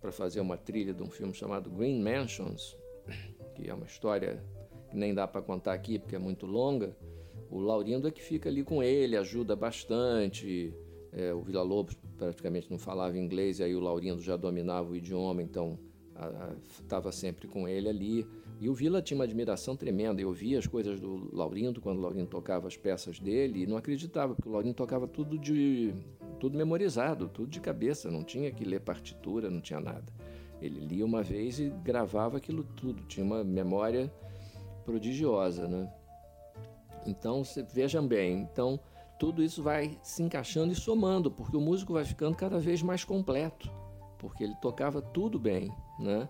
para 0.00 0.10
fazer 0.10 0.40
uma 0.40 0.56
trilha 0.56 0.94
de 0.94 1.02
um 1.02 1.10
filme 1.10 1.34
chamado 1.34 1.70
Green 1.70 2.00
Mansions, 2.00 2.76
que 3.54 3.68
é 3.68 3.74
uma 3.74 3.86
história 3.86 4.42
que 4.88 4.96
nem 4.96 5.12
dá 5.12 5.26
para 5.26 5.42
contar 5.42 5.74
aqui 5.74 5.98
porque 5.98 6.16
é 6.16 6.18
muito 6.18 6.46
longa, 6.46 6.96
o 7.50 7.60
Laurindo 7.60 8.08
é 8.08 8.10
que 8.10 8.22
fica 8.22 8.48
ali 8.48 8.62
com 8.62 8.82
ele, 8.82 9.16
ajuda 9.16 9.54
bastante. 9.54 10.74
É, 11.12 11.32
o 11.32 11.40
Vila 11.40 11.62
Lobos 11.62 11.96
praticamente 12.16 12.70
não 12.70 12.78
falava 12.78 13.16
inglês, 13.18 13.58
e 13.58 13.64
aí 13.64 13.74
o 13.74 13.80
Laurindo 13.80 14.20
já 14.20 14.36
dominava 14.36 14.90
o 14.90 14.96
idioma, 14.96 15.42
então 15.42 15.78
estava 16.80 17.12
sempre 17.12 17.46
com 17.46 17.68
ele 17.68 17.88
ali. 17.88 18.26
E 18.58 18.68
o 18.68 18.74
Vila 18.74 19.02
tinha 19.02 19.18
uma 19.18 19.24
admiração 19.24 19.76
tremenda. 19.76 20.20
Eu 20.20 20.32
via 20.32 20.58
as 20.58 20.66
coisas 20.66 20.98
do 20.98 21.34
Laurindo 21.34 21.80
quando 21.80 21.98
o 21.98 22.00
Laurindo 22.00 22.26
tocava 22.26 22.66
as 22.66 22.76
peças 22.76 23.20
dele 23.20 23.62
e 23.62 23.66
não 23.66 23.76
acreditava, 23.76 24.34
porque 24.34 24.48
o 24.48 24.52
Laurindo 24.52 24.74
tocava 24.74 25.06
tudo 25.06 25.38
de 25.38 25.94
tudo 26.40 26.56
memorizado, 26.56 27.28
tudo 27.28 27.50
de 27.50 27.60
cabeça, 27.60 28.10
não 28.10 28.22
tinha 28.22 28.50
que 28.50 28.64
ler 28.64 28.80
partitura, 28.80 29.50
não 29.50 29.60
tinha 29.60 29.80
nada. 29.80 30.12
Ele 30.60 30.80
lia 30.80 31.04
uma 31.04 31.22
vez 31.22 31.58
e 31.58 31.68
gravava 31.84 32.38
aquilo 32.38 32.64
tudo, 32.64 33.02
tinha 33.04 33.24
uma 33.24 33.44
memória 33.44 34.12
prodigiosa, 34.84 35.68
né? 35.68 35.90
Então, 37.06 37.42
vejam 37.72 38.06
bem, 38.06 38.40
então 38.40 38.80
tudo 39.18 39.42
isso 39.42 39.62
vai 39.62 39.98
se 40.02 40.22
encaixando 40.22 40.72
e 40.72 40.76
somando, 40.76 41.30
porque 41.30 41.56
o 41.56 41.60
músico 41.60 41.92
vai 41.92 42.04
ficando 42.04 42.36
cada 42.36 42.58
vez 42.58 42.82
mais 42.82 43.04
completo 43.04 43.70
porque 44.18 44.44
ele 44.44 44.54
tocava 44.56 45.00
tudo 45.00 45.38
bem, 45.38 45.72
né? 45.98 46.28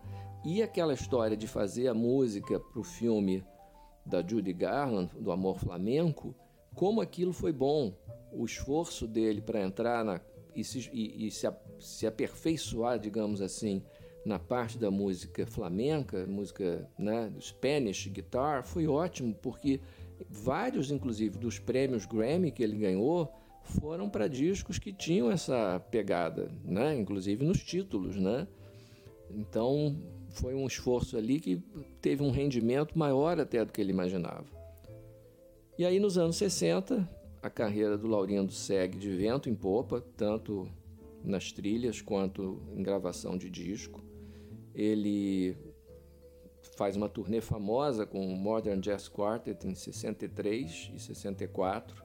E 0.49 0.63
aquela 0.63 0.95
história 0.95 1.37
de 1.37 1.49
fazer 1.49 1.89
a 1.89 1.93
música 1.93 2.61
para 2.61 2.79
o 2.79 2.85
filme 2.85 3.45
da 4.07 4.25
Judy 4.25 4.53
Garland, 4.53 5.11
do 5.19 5.33
Amor 5.33 5.59
Flamenco, 5.59 6.37
como 6.73 7.01
aquilo 7.01 7.33
foi 7.33 7.51
bom, 7.51 7.93
o 8.31 8.45
esforço 8.45 9.09
dele 9.09 9.41
para 9.41 9.61
entrar 9.61 10.05
na, 10.05 10.21
e, 10.55 10.63
se, 10.63 10.89
e, 10.93 11.27
e 11.27 11.31
se, 11.33 11.49
se, 11.81 12.07
aperfeiçoar, 12.07 12.97
digamos 12.97 13.41
assim, 13.43 13.83
na 14.25 14.39
parte 14.39 14.79
da 14.79 14.89
música 14.89 15.45
flamenca, 15.49 16.25
música 16.29 16.89
né, 16.97 17.33
Spanish 17.41 18.07
guitar, 18.07 18.63
foi 18.63 18.87
ótimo, 18.87 19.35
porque 19.35 19.81
vários, 20.31 20.93
inclusive, 20.93 21.37
dos 21.39 21.59
prêmios 21.59 22.07
Grammy 22.07 22.53
que 22.53 22.63
ele 22.63 22.77
ganhou, 22.77 23.33
foram 23.65 24.09
para 24.09 24.29
discos 24.29 24.79
que 24.79 24.93
tinham 24.93 25.29
essa 25.29 25.85
pegada, 25.91 26.49
né? 26.65 26.97
inclusive 26.97 27.45
nos 27.45 27.65
títulos. 27.65 28.15
Né? 28.15 28.47
Então 29.29 29.97
foi 30.37 30.55
um 30.55 30.67
esforço 30.67 31.17
ali 31.17 31.41
que 31.41 31.63
teve 32.01 32.23
um 32.23 32.31
rendimento 32.31 32.99
maior 32.99 33.41
até 33.41 33.65
do 33.65 33.73
que 33.73 33.81
ele 33.81 33.91
imaginava. 33.91 34.45
E 35.79 35.85
aí 35.85 35.99
nos 35.99 36.17
anos 36.19 36.37
60, 36.37 37.09
a 37.43 37.51
carreira 37.51 37.97
do 37.97 38.07
Laurindo 38.07 38.53
segue 38.53 38.99
de 38.99 39.11
vento 39.11 39.49
em 39.49 39.55
popa, 39.55 40.01
tanto 40.17 40.69
nas 41.25 41.53
trilhas 41.53 42.01
quanto 42.01 42.63
em 42.75 42.83
gravação 42.83 43.37
de 43.37 43.51
disco. 43.51 44.03
Ele 44.75 45.57
faz 46.77 46.97
uma 46.97 47.09
turnê 47.09 47.41
famosa 47.41 48.05
com 48.05 48.27
o 48.27 48.37
Modern 48.37 48.81
Jazz 48.81 49.09
Quartet 49.09 49.67
em 49.67 49.75
63 49.75 50.93
e 50.95 51.01
64 51.01 52.05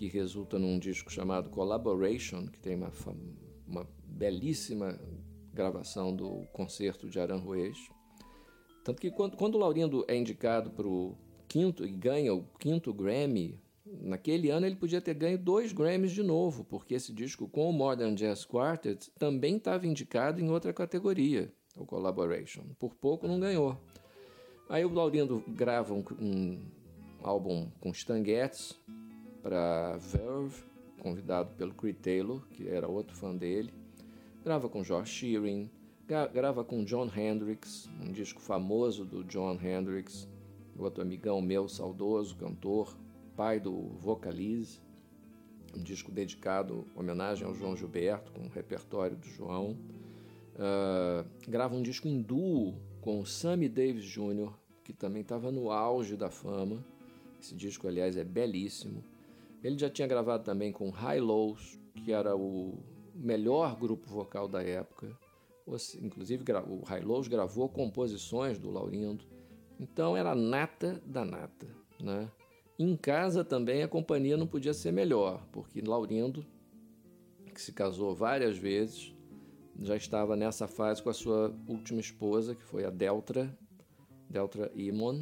que 0.00 0.08
resulta 0.08 0.58
num 0.58 0.78
disco 0.78 1.12
chamado 1.12 1.50
Collaboration, 1.50 2.46
que 2.46 2.58
tem 2.58 2.74
uma, 2.74 2.90
uma 3.68 3.86
belíssima 4.02 4.98
gravação 5.60 6.14
do 6.14 6.46
concerto 6.52 7.08
de 7.08 7.20
Aranjuez. 7.20 7.76
Tanto 8.82 9.00
que 9.00 9.10
quando, 9.10 9.36
quando 9.36 9.56
o 9.56 9.58
Laurindo 9.58 10.04
é 10.08 10.16
indicado 10.16 10.70
para 10.70 10.88
o 10.88 11.14
quinto 11.46 11.84
e 11.84 11.90
ganha 11.90 12.32
o 12.32 12.44
quinto 12.58 12.94
Grammy, 12.94 13.60
naquele 13.84 14.48
ano 14.48 14.64
ele 14.64 14.76
podia 14.76 15.02
ter 15.02 15.12
ganho 15.14 15.36
dois 15.36 15.72
Grammys 15.72 16.12
de 16.12 16.22
novo, 16.22 16.64
porque 16.64 16.94
esse 16.94 17.12
disco 17.12 17.46
com 17.46 17.68
o 17.68 17.72
Modern 17.72 18.14
Jazz 18.14 18.44
Quartet 18.46 19.10
também 19.18 19.56
estava 19.56 19.86
indicado 19.86 20.40
em 20.40 20.48
outra 20.48 20.72
categoria, 20.72 21.52
o 21.76 21.84
Collaboration. 21.84 22.62
Por 22.78 22.94
pouco 22.94 23.28
não 23.28 23.38
ganhou. 23.38 23.76
Aí 24.68 24.84
o 24.84 24.94
Laurindo 24.94 25.44
grava 25.48 25.92
um, 25.92 26.04
um 26.18 26.60
álbum 27.22 27.68
com 27.80 27.90
Stan 27.90 28.24
Getz 28.24 28.80
para 29.42 29.98
Verve, 29.98 30.62
convidado 31.00 31.52
pelo 31.56 31.74
Creed 31.74 31.96
Taylor, 31.96 32.46
que 32.48 32.66
era 32.66 32.88
outro 32.88 33.14
fã 33.14 33.36
dele. 33.36 33.79
Grava 34.42 34.70
com 34.70 34.82
George 34.82 35.12
Shearing, 35.12 35.70
grava 36.32 36.64
com 36.64 36.82
John 36.82 37.10
Hendricks, 37.14 37.90
um 38.02 38.10
disco 38.10 38.40
famoso 38.40 39.04
do 39.04 39.22
John 39.22 39.58
Hendricks, 39.62 40.26
outro 40.78 41.02
amigão 41.02 41.42
meu, 41.42 41.68
saudoso, 41.68 42.36
cantor, 42.36 42.96
pai 43.36 43.60
do 43.60 43.90
Vocalize, 43.98 44.80
um 45.76 45.82
disco 45.82 46.10
dedicado, 46.10 46.86
homenagem 46.96 47.46
ao 47.46 47.54
João 47.54 47.76
Gilberto, 47.76 48.32
com 48.32 48.46
o 48.46 48.48
repertório 48.48 49.14
do 49.14 49.26
João. 49.26 49.76
Uh, 50.54 51.28
grava 51.46 51.76
um 51.76 51.82
disco 51.82 52.08
em 52.08 52.22
duo 52.22 52.74
com 53.02 53.20
o 53.20 53.26
Sammy 53.26 53.68
Davis 53.68 54.04
Jr., 54.04 54.52
que 54.82 54.94
também 54.94 55.20
estava 55.20 55.52
no 55.52 55.70
auge 55.70 56.16
da 56.16 56.30
fama. 56.30 56.82
Esse 57.40 57.54
disco, 57.54 57.86
aliás, 57.86 58.16
é 58.16 58.24
belíssimo. 58.24 59.04
Ele 59.62 59.78
já 59.78 59.90
tinha 59.90 60.08
gravado 60.08 60.44
também 60.44 60.72
com 60.72 60.88
High 60.88 61.20
Lows, 61.20 61.78
que 61.94 62.10
era 62.10 62.34
o 62.34 62.78
melhor 63.20 63.76
grupo 63.76 64.08
vocal 64.08 64.48
da 64.48 64.62
época. 64.62 65.16
Inclusive, 66.00 66.42
o 66.68 66.82
High 66.84 67.02
Lows 67.02 67.28
gravou 67.28 67.68
composições 67.68 68.58
do 68.58 68.70
Laurindo. 68.70 69.24
Então, 69.78 70.16
era 70.16 70.34
nata 70.34 71.00
da 71.06 71.24
nata. 71.24 71.68
Né? 72.00 72.30
Em 72.78 72.96
casa 72.96 73.44
também 73.44 73.82
a 73.82 73.88
companhia 73.88 74.36
não 74.36 74.46
podia 74.46 74.72
ser 74.72 74.90
melhor, 74.90 75.46
porque 75.52 75.80
Laurindo, 75.82 76.44
que 77.54 77.60
se 77.60 77.72
casou 77.72 78.14
várias 78.14 78.56
vezes, 78.56 79.14
já 79.78 79.96
estava 79.96 80.34
nessa 80.34 80.66
fase 80.66 81.02
com 81.02 81.10
a 81.10 81.14
sua 81.14 81.54
última 81.68 82.00
esposa, 82.00 82.54
que 82.54 82.64
foi 82.64 82.84
a 82.84 82.90
Deltra, 82.90 83.56
Deltra 84.28 84.72
Imon, 84.74 85.20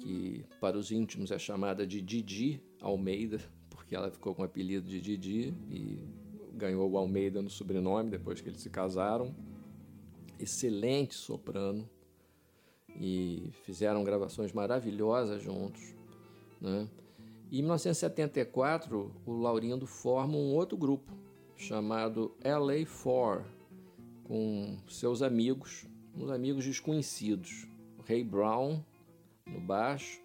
que 0.00 0.44
para 0.60 0.78
os 0.78 0.90
íntimos 0.90 1.30
é 1.30 1.38
chamada 1.38 1.86
de 1.86 2.00
Didi 2.00 2.62
Almeida, 2.80 3.38
porque 3.70 3.94
ela 3.94 4.10
ficou 4.10 4.34
com 4.34 4.42
o 4.42 4.44
apelido 4.44 4.88
de 4.88 5.00
Didi 5.00 5.54
e 5.68 6.23
ganhou 6.56 6.90
o 6.90 6.96
Almeida 6.96 7.42
no 7.42 7.50
sobrenome 7.50 8.10
depois 8.10 8.40
que 8.40 8.48
eles 8.48 8.60
se 8.60 8.70
casaram. 8.70 9.34
Excelente 10.38 11.14
soprano 11.14 11.88
e 13.00 13.50
fizeram 13.64 14.04
gravações 14.04 14.52
maravilhosas 14.52 15.42
juntos. 15.42 15.94
Né? 16.60 16.88
E 17.50 17.58
em 17.58 17.62
1974, 17.62 19.12
o 19.26 19.32
Laurindo 19.32 19.86
forma 19.86 20.36
um 20.36 20.54
outro 20.54 20.76
grupo 20.76 21.12
chamado 21.56 22.34
LA4, 22.42 23.44
com 24.24 24.76
seus 24.88 25.22
amigos, 25.22 25.86
uns 26.16 26.30
amigos 26.30 26.64
desconhecidos. 26.64 27.66
Ray 28.06 28.24
Brown 28.24 28.82
no 29.46 29.60
baixo, 29.60 30.20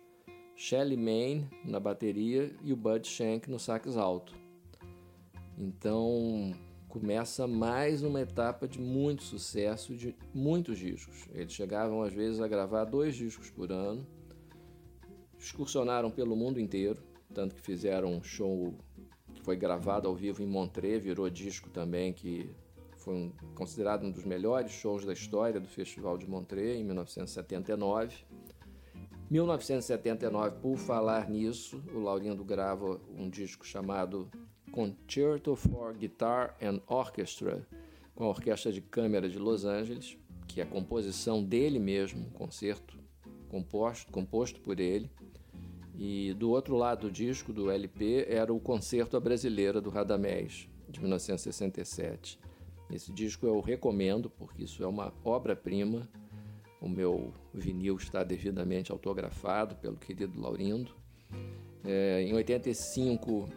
Shelly 0.56 0.98
Main 0.98 1.48
na 1.64 1.80
bateria 1.80 2.54
e 2.64 2.74
o 2.74 2.76
Bud 2.76 3.08
Shank 3.08 3.50
no 3.50 3.60
sax 3.60 3.96
alto. 3.96 4.39
Então 5.60 6.54
começa 6.88 7.46
mais 7.46 8.02
uma 8.02 8.22
etapa 8.22 8.66
de 8.66 8.80
muito 8.80 9.24
sucesso, 9.24 9.94
de 9.94 10.16
muitos 10.34 10.80
discos. 10.80 11.28
Eles 11.34 11.52
chegavam 11.52 12.02
às 12.02 12.14
vezes 12.14 12.40
a 12.40 12.48
gravar 12.48 12.86
dois 12.86 13.14
discos 13.14 13.50
por 13.50 13.70
ano, 13.70 14.08
excursionaram 15.38 16.10
pelo 16.10 16.34
mundo 16.34 16.62
inteiro, 16.62 17.04
tanto 17.34 17.56
que 17.56 17.62
fizeram 17.62 18.14
um 18.14 18.24
show 18.24 18.74
que 19.34 19.42
foi 19.42 19.58
gravado 19.58 20.08
ao 20.08 20.16
vivo 20.16 20.42
em 20.42 20.48
Montreux, 20.48 21.04
virou 21.04 21.30
disco 21.30 21.70
também, 21.70 22.14
que 22.14 22.50
foi 22.96 23.14
um, 23.14 23.32
considerado 23.54 24.06
um 24.06 24.12
dos 24.12 24.24
melhores 24.24 24.72
shows 24.72 25.04
da 25.04 25.12
história 25.12 25.60
do 25.60 25.68
Festival 25.68 26.18
de 26.18 26.26
Montreux 26.26 26.80
em 26.80 26.86
1979. 26.86 28.16
1979, 29.30 30.56
por 30.62 30.78
falar 30.78 31.30
nisso, 31.30 31.84
o 31.94 32.00
Laurindo 32.00 32.46
grava 32.46 33.00
um 33.16 33.30
disco 33.30 33.66
chamado 33.66 34.32
Concerto 34.72 35.56
for 35.56 35.94
Guitar 35.94 36.56
and 36.62 36.80
Orchestra, 36.88 37.68
com 38.16 38.26
a 38.26 38.30
Orquestra 38.30 38.72
de 38.72 38.82
Câmara 38.82 39.28
de 39.28 39.40
Los 39.40 39.66
Angeles, 39.66 40.18
que 40.48 40.62
é 40.62 40.64
a 40.64 40.68
composição 40.68 41.44
dele 41.44 41.80
mesmo, 41.80 42.22
um 42.22 42.30
concerto 42.32 42.98
composto, 43.50 44.12
composto 44.12 44.60
por 44.62 44.80
ele. 44.80 45.10
E 45.98 46.34
do 46.36 46.50
outro 46.50 46.76
lado 46.76 47.08
do 47.08 47.12
disco, 47.12 47.52
do 47.52 47.70
LP, 47.70 48.26
era 48.30 48.54
o 48.54 48.60
Concerto 48.60 49.18
à 49.18 49.20
Brasileira 49.20 49.82
do 49.82 49.90
Radamés, 49.90 50.70
de 50.88 51.00
1967. 51.02 52.40
Esse 52.92 53.12
disco 53.12 53.46
eu 53.46 53.60
recomendo 53.60 54.30
porque 54.30 54.64
isso 54.64 54.84
é 54.84 54.88
uma 54.88 55.14
obra-prima. 55.24 56.10
O 56.82 56.88
meu 56.88 57.34
vinil 57.54 57.98
está 57.98 58.24
devidamente 58.24 58.92
autografado 58.92 59.76
pelo 59.76 59.98
querido 59.98 60.40
Laurindo. 60.40 60.96
É, 61.84 62.22
em 62.24 62.34
85, 62.34 63.50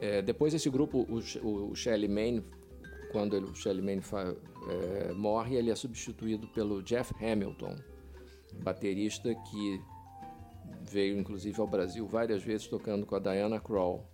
é, 0.00 0.22
depois 0.22 0.52
desse 0.52 0.70
grupo, 0.70 1.06
o, 1.08 1.70
o 1.70 1.74
Shelly 1.74 2.08
Manne, 2.08 2.44
quando 3.12 3.36
ele, 3.36 3.46
o 3.46 3.54
Shelly 3.54 3.82
Manne 3.82 4.02
é, 4.68 5.12
morre, 5.12 5.56
ele 5.56 5.70
é 5.70 5.74
substituído 5.74 6.46
pelo 6.48 6.82
Jeff 6.82 7.12
Hamilton, 7.24 7.76
baterista 8.62 9.34
que 9.34 9.80
veio 10.82 11.18
inclusive 11.18 11.60
ao 11.60 11.66
Brasil 11.66 12.06
várias 12.06 12.42
vezes 12.42 12.66
tocando 12.66 13.06
com 13.06 13.16
a 13.16 13.18
Diana 13.18 13.60
Krall. 13.60 14.08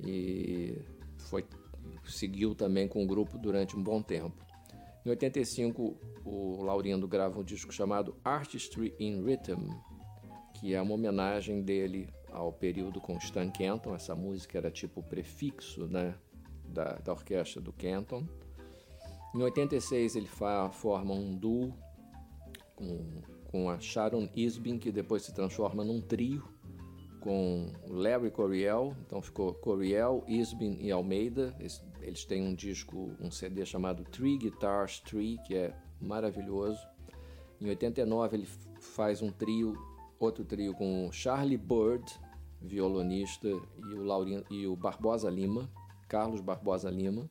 E 0.00 0.78
foi 1.16 1.44
seguiu 2.04 2.54
também 2.54 2.86
com 2.86 3.02
o 3.02 3.06
grupo 3.06 3.38
durante 3.38 3.76
um 3.76 3.82
bom 3.82 4.02
tempo. 4.02 4.44
Em 5.04 5.10
85, 5.10 5.96
o 6.24 6.62
Laurindo 6.62 7.06
grava 7.06 7.40
um 7.40 7.44
disco 7.44 7.72
chamado 7.72 8.16
Artistry 8.24 8.94
in 8.98 9.24
Rhythm, 9.24 9.70
que 10.54 10.74
é 10.74 10.82
uma 10.82 10.94
homenagem 10.94 11.62
dele 11.62 12.08
ao 12.36 12.52
período 12.52 13.00
com 13.00 13.16
Stan 13.16 13.50
Kenton. 13.50 13.94
Essa 13.94 14.14
música 14.14 14.58
era 14.58 14.70
tipo 14.70 15.00
o 15.00 15.02
prefixo 15.02 15.86
né, 15.86 16.14
da, 16.64 16.96
da 16.96 17.12
orquestra 17.12 17.60
do 17.60 17.72
Kenton. 17.72 18.26
Em 19.34 19.42
86, 19.42 20.16
ele 20.16 20.28
forma 20.28 21.14
um 21.14 21.34
duo 21.34 21.74
com, 22.74 23.22
com 23.50 23.70
a 23.70 23.78
Sharon 23.78 24.28
Isbin, 24.34 24.78
que 24.78 24.92
depois 24.92 25.22
se 25.22 25.34
transforma 25.34 25.84
num 25.84 26.00
trio 26.00 26.42
com 27.20 27.72
Larry 27.88 28.30
Coryell, 28.30 28.94
então 29.04 29.20
ficou 29.20 29.52
Coryell, 29.54 30.22
Isbin 30.28 30.78
e 30.80 30.92
Almeida. 30.92 31.56
Eles 32.00 32.24
têm 32.24 32.40
um 32.40 32.54
disco, 32.54 33.16
um 33.20 33.32
CD 33.32 33.66
chamado 33.66 34.04
Three 34.04 34.38
Guitars 34.38 35.00
Three, 35.00 35.36
que 35.44 35.56
é 35.56 35.76
maravilhoso. 36.00 36.78
Em 37.60 37.68
89 37.68 38.36
ele 38.36 38.46
faz 38.80 39.22
um 39.22 39.32
trio, 39.32 39.76
outro 40.20 40.44
trio 40.44 40.72
com 40.74 41.10
Charlie 41.10 41.56
Bird, 41.56 42.04
violonista, 42.60 43.48
e 43.48 43.94
o, 43.94 44.02
Laurin, 44.04 44.42
e 44.50 44.66
o 44.66 44.76
Barbosa 44.76 45.30
Lima, 45.30 45.70
Carlos 46.08 46.40
Barbosa 46.40 46.90
Lima. 46.90 47.30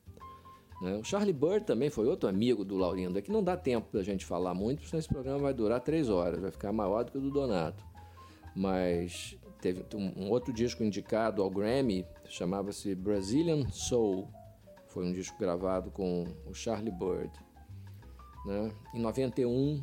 Né? 0.80 0.96
O 0.96 1.04
Charlie 1.04 1.32
Bird 1.32 1.64
também 1.64 1.90
foi 1.90 2.06
outro 2.06 2.28
amigo 2.28 2.64
do 2.64 2.76
Laurindo. 2.76 3.18
É 3.18 3.22
que 3.22 3.32
não 3.32 3.42
dá 3.42 3.56
tempo 3.56 3.92
da 3.92 4.02
gente 4.02 4.24
falar 4.24 4.54
muito, 4.54 4.82
porque 4.82 4.96
esse 4.96 5.08
programa 5.08 5.38
vai 5.38 5.54
durar 5.54 5.80
três 5.80 6.08
horas, 6.08 6.40
vai 6.40 6.50
ficar 6.50 6.72
maior 6.72 7.04
do 7.04 7.12
que 7.12 7.18
o 7.18 7.20
do 7.20 7.30
Donato. 7.30 7.82
Mas 8.54 9.38
teve 9.60 9.84
um 9.94 10.30
outro 10.30 10.52
disco 10.52 10.82
indicado 10.84 11.42
ao 11.42 11.50
Grammy, 11.50 12.06
chamava-se 12.24 12.94
Brazilian 12.94 13.68
Soul. 13.70 14.28
Foi 14.86 15.04
um 15.04 15.12
disco 15.12 15.38
gravado 15.38 15.90
com 15.90 16.24
o 16.46 16.54
Charlie 16.54 16.92
Bird. 16.92 17.30
Né? 18.46 18.70
Em 18.94 19.00
91, 19.00 19.82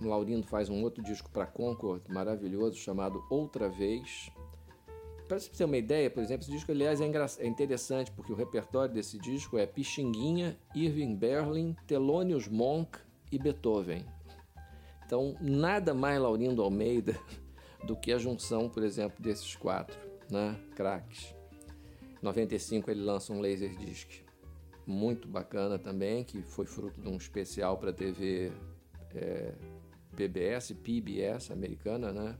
o 0.00 0.08
Laurindo 0.08 0.46
faz 0.46 0.68
um 0.68 0.82
outro 0.82 1.02
disco 1.02 1.30
para 1.30 1.46
Concord, 1.46 2.02
maravilhoso, 2.12 2.76
chamado 2.76 3.24
Outra 3.30 3.68
Vez. 3.68 4.30
Para 5.32 5.40
você 5.40 5.48
ter 5.48 5.64
uma 5.64 5.78
ideia, 5.78 6.10
por 6.10 6.22
exemplo, 6.22 6.44
esse 6.44 6.50
disco, 6.50 6.70
aliás, 6.70 7.00
é, 7.00 7.06
é 7.38 7.46
interessante, 7.46 8.12
porque 8.12 8.30
o 8.30 8.36
repertório 8.36 8.92
desse 8.92 9.18
disco 9.18 9.56
é 9.56 9.64
Pixinguinha, 9.64 10.58
Irving 10.74 11.16
Berlin, 11.16 11.74
Thelonious 11.86 12.48
Monk 12.48 12.98
e 13.32 13.38
Beethoven. 13.38 14.04
Então, 15.06 15.34
nada 15.40 15.94
mais 15.94 16.20
Laurindo 16.20 16.60
Almeida 16.62 17.18
do 17.82 17.96
que 17.96 18.12
a 18.12 18.18
junção, 18.18 18.68
por 18.68 18.82
exemplo, 18.82 19.22
desses 19.22 19.56
quatro 19.56 19.98
né. 20.30 20.54
Em 22.20 22.22
95 22.22 22.90
ele 22.90 23.00
lança 23.00 23.32
um 23.32 23.40
Laserdisc 23.40 24.22
muito 24.86 25.26
bacana 25.26 25.78
também, 25.78 26.24
que 26.24 26.42
foi 26.42 26.66
fruto 26.66 27.00
de 27.00 27.08
um 27.08 27.16
especial 27.16 27.78
para 27.78 27.90
TV 27.90 28.52
é, 29.14 29.54
PBS, 30.14 30.74
PBS 30.74 31.50
americana, 31.50 32.12
né? 32.12 32.36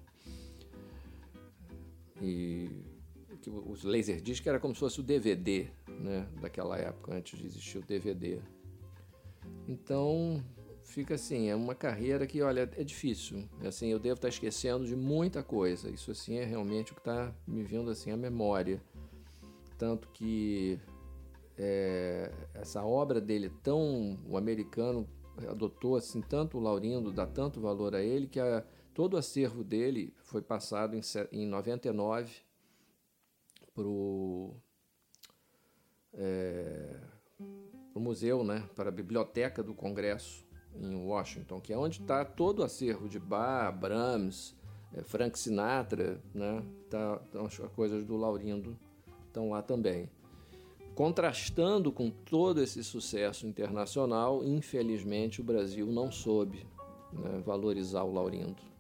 E 2.23 2.71
que 3.43 3.51
os 3.51 3.83
Laserdisc 3.83 4.47
era 4.47 4.61
como 4.61 4.73
se 4.73 4.81
fosse 4.81 5.01
o 5.01 5.03
DVD, 5.03 5.69
né? 5.89 6.29
Daquela 6.41 6.79
época, 6.79 7.15
antes 7.15 7.39
de 7.39 7.47
existir 7.47 7.79
o 7.79 7.83
DVD. 7.83 8.41
Então, 9.67 10.43
fica 10.85 11.15
assim, 11.17 11.49
é 11.49 11.57
uma 11.57 11.75
carreira 11.75 12.27
que, 12.27 12.41
olha, 12.41 12.71
é 12.77 12.85
difícil. 12.85 13.49
Assim, 13.67 13.89
eu 13.89 13.99
devo 13.99 14.15
estar 14.15 14.29
esquecendo 14.29 14.87
de 14.87 14.95
muita 14.95 15.43
coisa. 15.43 15.91
Isso 15.91 16.11
assim 16.11 16.37
é 16.37 16.45
realmente 16.45 16.93
o 16.93 16.95
que 16.95 17.01
está 17.01 17.35
me 17.47 17.63
vindo 17.65 17.91
assim 17.91 18.13
à 18.13 18.17
memória. 18.17 18.81
Tanto 19.77 20.09
que 20.11 20.79
é, 21.59 22.31
essa 22.55 22.85
obra 22.85 23.21
dele 23.21 23.51
tão 23.63 24.17
o 24.29 24.37
americano 24.37 25.09
adotou 25.49 25.97
assim 25.97 26.21
tanto 26.21 26.59
o 26.59 26.61
Laurindo, 26.61 27.11
dá 27.11 27.27
tanto 27.27 27.61
valor 27.61 27.95
a 27.95 28.03
ele 28.03 28.27
que 28.27 28.39
a, 28.39 28.65
todo 28.95 29.15
o 29.15 29.17
acervo 29.17 29.65
dele 29.65 30.15
foi 30.23 30.43
passado 30.43 30.97
em, 30.97 31.01
em 31.33 31.47
99 31.47 32.33
para 33.75 33.87
o 33.87 34.55
museu, 37.95 38.45
né, 38.45 38.69
para 38.75 38.89
a 38.89 38.93
biblioteca 38.93 39.63
do 39.63 39.75
Congresso 39.75 40.45
em 40.75 40.95
Washington, 41.07 41.61
que 41.61 41.73
é 41.73 41.79
onde 41.79 42.01
está 42.01 42.25
todo 42.25 42.61
o 42.61 42.63
acervo 42.65 43.09
de 43.09 43.19
Bach, 43.19 43.75
Brahms, 43.75 44.55
é, 44.95 45.03
Frank 45.03 45.39
Sinatra, 45.39 46.21
né, 46.35 46.63
tá, 46.91 47.21
então 47.29 47.47
as 47.47 47.57
coisas 47.75 48.05
do 48.05 48.17
Laurindo 48.17 48.79
estão 49.27 49.51
lá 49.51 49.63
também. 49.63 50.11
Contrastando 50.95 51.91
com 51.91 52.11
todo 52.11 52.63
esse 52.63 52.85
sucesso 52.85 53.47
internacional, 53.47 54.45
infelizmente 54.45 55.41
o 55.41 55.45
Brasil 55.45 55.87
não 55.87 56.11
soube 56.11 56.67
né, 57.13 57.43
valorizar 57.45 58.03
o 58.03 58.13
Laurindo. 58.13 58.72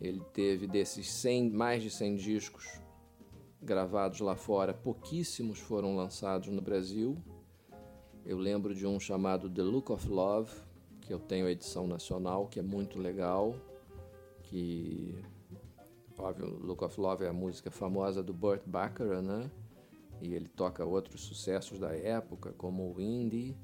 Ele 0.00 0.20
teve 0.32 0.66
desses 0.66 1.10
100, 1.10 1.50
mais 1.50 1.82
de 1.82 1.90
100 1.90 2.16
discos 2.16 2.80
gravados 3.62 4.20
lá 4.20 4.36
fora, 4.36 4.72
pouquíssimos 4.72 5.58
foram 5.58 5.96
lançados 5.96 6.48
no 6.48 6.60
Brasil. 6.60 7.16
Eu 8.24 8.38
lembro 8.38 8.74
de 8.74 8.86
um 8.86 9.00
chamado 9.00 9.48
The 9.48 9.62
Look 9.62 9.90
of 9.90 10.08
Love, 10.08 10.50
que 11.00 11.12
eu 11.12 11.18
tenho 11.18 11.46
a 11.46 11.50
edição 11.50 11.86
nacional, 11.86 12.46
que 12.46 12.58
é 12.58 12.62
muito 12.62 12.98
legal, 12.98 13.54
que 14.42 15.18
óbvio, 16.18 16.46
Look 16.60 16.84
of 16.84 17.00
Love 17.00 17.24
é 17.24 17.28
a 17.28 17.32
música 17.32 17.70
famosa 17.70 18.22
do 18.22 18.32
Burt 18.32 18.62
Bacharach, 18.66 19.22
né? 19.22 19.50
E 20.20 20.34
ele 20.34 20.48
toca 20.48 20.84
outros 20.84 21.22
sucessos 21.22 21.78
da 21.78 21.94
época, 21.94 22.52
como 22.56 22.94
o 22.94 23.00
Indie, 23.00 23.56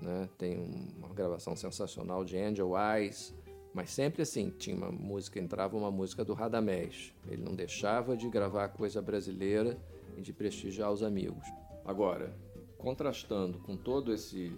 né? 0.00 0.28
Tem 0.38 0.58
uma 0.96 1.08
gravação 1.08 1.54
sensacional 1.54 2.24
de 2.24 2.36
Angel 2.36 2.72
Eyes, 2.76 3.34
mas 3.78 3.90
sempre 3.90 4.22
assim, 4.22 4.50
tinha 4.50 4.74
uma 4.74 4.90
música, 4.90 5.38
entrava 5.38 5.76
uma 5.76 5.88
música 5.88 6.24
do 6.24 6.34
Radamés. 6.34 7.14
Ele 7.28 7.44
não 7.44 7.54
deixava 7.54 8.16
de 8.16 8.28
gravar 8.28 8.70
coisa 8.70 9.00
brasileira 9.00 9.78
e 10.16 10.20
de 10.20 10.32
prestigiar 10.32 10.90
os 10.90 11.00
amigos. 11.00 11.46
Agora, 11.84 12.36
contrastando 12.76 13.60
com 13.60 13.76
todo 13.76 14.12
esse 14.12 14.52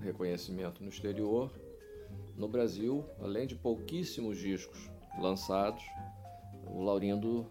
reconhecimento 0.00 0.80
no 0.80 0.90
exterior, 0.90 1.50
no 2.36 2.46
Brasil, 2.46 3.04
além 3.20 3.48
de 3.48 3.56
pouquíssimos 3.56 4.38
discos 4.38 4.88
lançados, 5.18 5.82
o 6.64 6.84
Laurindo 6.84 7.44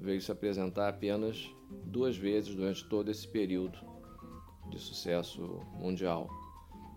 veio 0.00 0.20
se 0.20 0.32
apresentar 0.32 0.88
apenas 0.88 1.48
duas 1.84 2.16
vezes 2.16 2.52
durante 2.52 2.84
todo 2.88 3.12
esse 3.12 3.28
período 3.28 3.78
de 4.68 4.78
sucesso 4.80 5.40
mundial. 5.74 6.28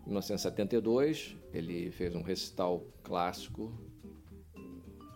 Em 0.06 0.10
1972, 0.10 1.38
ele 1.54 1.92
fez 1.92 2.16
um 2.16 2.22
recital 2.22 2.84
clássico, 3.04 3.72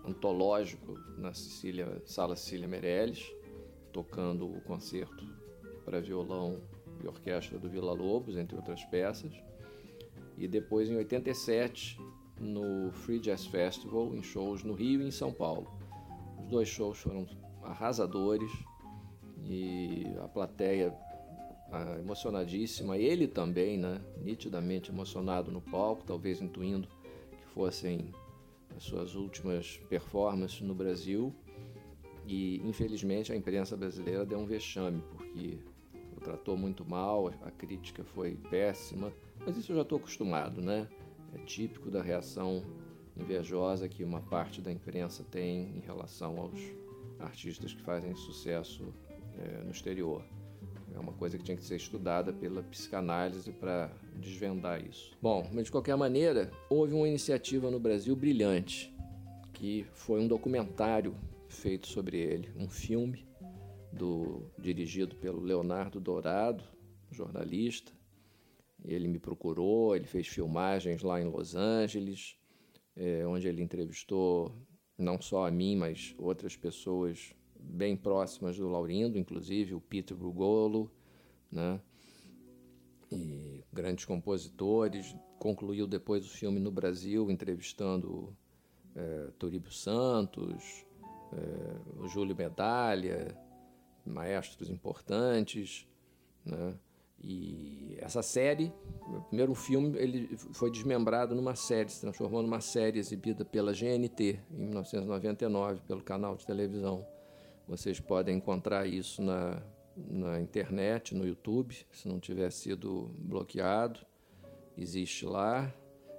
antológico, 0.06 0.94
na 1.18 1.34
Sicília, 1.34 2.02
Sala 2.06 2.36
Cecília 2.36 2.68
Meirelles, 2.68 3.34
tocando 3.92 4.46
o 4.46 4.62
concerto 4.62 5.28
para 5.84 6.02
violão 6.02 6.62
e 7.04 7.08
orquestra 7.08 7.58
do 7.58 7.70
Vila 7.70 7.94
Lobos, 7.94 8.38
entre 8.38 8.56
outras 8.56 8.84
peças. 8.86 9.34
E 10.38 10.48
depois, 10.48 10.90
em 10.90 10.98
87, 10.98 12.00
no 12.40 12.92
Free 12.92 13.20
Jazz 13.20 13.46
Festival, 13.46 14.14
em 14.16 14.22
shows 14.22 14.64
no 14.64 14.74
Rio 14.74 15.02
e 15.02 15.08
em 15.08 15.12
São 15.12 15.32
Paulo. 15.32 15.72
Os 16.40 16.50
dois 16.50 16.68
shows 16.68 17.00
foram 17.00 17.26
arrasadores 17.64 18.52
e 19.48 20.06
a 20.22 20.28
plateia 20.28 20.94
ah, 21.72 21.98
emocionadíssima, 22.00 22.98
ele 22.98 23.28
também, 23.28 23.78
né, 23.78 24.02
nitidamente 24.22 24.92
emocionado 24.92 25.52
no 25.52 25.62
palco, 25.62 26.04
talvez 26.06 26.42
intuindo 26.42 26.88
que 27.32 27.46
fossem 27.54 28.14
as 28.76 28.84
suas 28.84 29.16
últimas 29.16 29.78
performances 29.90 30.62
no 30.62 30.76
Brasil. 30.76 31.34
E 32.28 32.62
infelizmente 32.64 33.32
a 33.32 33.36
imprensa 33.36 33.78
brasileira 33.78 34.26
deu 34.26 34.40
um 34.40 34.46
vexame, 34.46 35.02
porque 35.12 35.60
o 36.16 36.20
tratou 36.20 36.58
muito 36.58 36.84
mal, 36.84 37.28
a 37.44 37.52
crítica 37.52 38.04
foi 38.04 38.36
péssima, 38.50 39.14
mas 39.46 39.58
isso 39.58 39.72
eu 39.72 39.76
já 39.76 39.82
estou 39.84 40.00
acostumado, 40.00 40.62
né? 40.62 40.88
É 41.34 41.38
típico 41.40 41.92
da 41.92 42.02
reação 42.02 42.64
invejosa 43.16 43.88
que 43.88 44.04
uma 44.04 44.22
parte 44.22 44.62
da 44.62 44.72
imprensa 44.72 45.24
tem 45.30 45.76
em 45.76 45.82
relação 45.82 46.40
aos 46.40 46.60
artistas 47.20 47.74
que 47.74 47.82
fazem 47.82 48.16
sucesso 48.16 48.94
é, 49.38 49.64
no 49.64 49.72
exterior. 49.72 50.24
É 50.96 51.00
uma 51.00 51.12
coisa 51.12 51.38
que 51.38 51.44
tinha 51.44 51.58
que 51.58 51.64
ser 51.64 51.76
estudada 51.76 52.32
pela 52.32 52.64
psicanálise 52.64 53.52
para 53.52 53.92
desvendar 54.16 54.82
isso. 54.84 55.16
Bom, 55.22 55.48
mas 55.54 55.66
de 55.66 55.72
qualquer 55.72 55.98
maneira, 55.98 56.50
houve 56.70 56.94
uma 56.94 57.08
iniciativa 57.08 57.70
no 57.70 57.80
Brasil 57.80 58.16
brilhante, 58.16 58.96
que 59.54 59.86
foi 59.94 60.22
um 60.22 60.28
documentário 60.28 61.14
feito 61.50 61.88
sobre 61.88 62.18
ele, 62.18 62.50
um 62.58 62.70
filme 62.70 63.28
do, 63.92 64.50
dirigido 64.58 65.16
pelo 65.18 65.42
Leonardo 65.42 66.00
Dourado, 66.00 66.64
jornalista. 67.12 67.92
Ele 68.84 69.08
me 69.08 69.20
procurou, 69.20 69.96
ele 69.96 70.06
fez 70.06 70.28
filmagens 70.28 71.02
lá 71.02 71.20
em 71.20 71.26
Los 71.26 71.56
Angeles, 71.56 72.38
é, 72.96 73.26
onde 73.28 73.48
ele 73.48 73.62
entrevistou 73.62 74.56
não 74.98 75.22
só 75.22 75.46
a 75.46 75.52
mim, 75.52 75.76
mas 75.76 76.16
outras 76.18 76.56
pessoas 76.56 77.34
bem 77.68 77.96
próximas 77.96 78.58
do 78.58 78.68
Laurindo, 78.68 79.18
inclusive 79.18 79.74
o 79.74 79.82
Peter 79.82 80.16
Brugolo, 80.16 80.92
né? 81.52 81.80
E 83.12 83.64
grandes 83.72 84.06
compositores. 84.06 85.16
Concluiu 85.40 85.86
depois 85.86 86.26
o 86.26 86.30
filme 86.30 86.60
no 86.60 86.72
Brasil, 86.72 87.30
entrevistando 87.30 88.36
é, 88.96 89.30
Santos, 89.70 90.86
é, 91.34 92.02
o 92.02 92.08
Júlio 92.08 92.36
Medalha, 92.36 93.38
maestros 94.06 94.70
importantes, 94.70 95.88
né? 96.46 96.76
E 97.28 97.98
essa 98.00 98.22
série, 98.22 98.72
o 99.08 99.22
primeiro 99.22 99.56
filme, 99.56 99.98
ele 99.98 100.38
foi 100.54 100.70
desmembrado 100.70 101.34
numa 101.34 101.56
série, 101.56 101.90
se 101.90 102.02
transformou 102.02 102.42
numa 102.44 102.62
série 102.62 103.00
exibida 103.00 103.44
pela 103.44 103.72
GNT 103.72 104.40
em 104.52 104.66
1999, 104.68 105.82
pelo 105.88 106.04
canal 106.04 106.36
de 106.36 106.46
televisão. 106.46 107.06
Vocês 107.68 108.00
podem 108.00 108.38
encontrar 108.38 108.86
isso 108.86 109.22
na, 109.22 109.62
na 109.96 110.40
internet, 110.40 111.16
no 111.16 111.26
YouTube, 111.26 111.76
se 111.92 112.08
não 112.08 112.20
tiver 112.20 112.52
sido 112.52 113.12
bloqueado. 113.18 114.00
Existe 114.78 115.26
lá. 115.26 115.74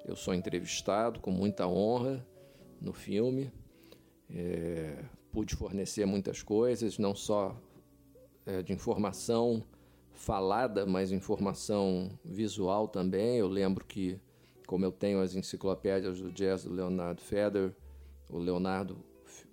Eu 0.04 0.16
sou 0.16 0.34
entrevistado 0.34 1.20
com 1.20 1.30
muita 1.30 1.66
honra 1.66 2.26
no 2.80 2.92
filme. 2.92 3.52
É, 4.28 5.04
pude 5.30 5.54
fornecer 5.54 6.04
muitas 6.04 6.42
coisas, 6.42 6.98
não 6.98 7.14
só 7.14 7.56
é, 8.44 8.62
de 8.62 8.72
informação 8.72 9.62
falada, 10.10 10.84
mas 10.86 11.12
informação 11.12 12.10
visual 12.24 12.88
também. 12.88 13.36
Eu 13.36 13.46
lembro 13.46 13.84
que, 13.84 14.18
como 14.66 14.84
eu 14.84 14.90
tenho 14.90 15.20
as 15.20 15.34
enciclopédias 15.34 16.20
do 16.20 16.32
jazz 16.32 16.64
do 16.64 16.72
Leonardo 16.72 17.20
Feder, 17.20 17.72
o 18.28 18.38
Leonardo 18.38 18.98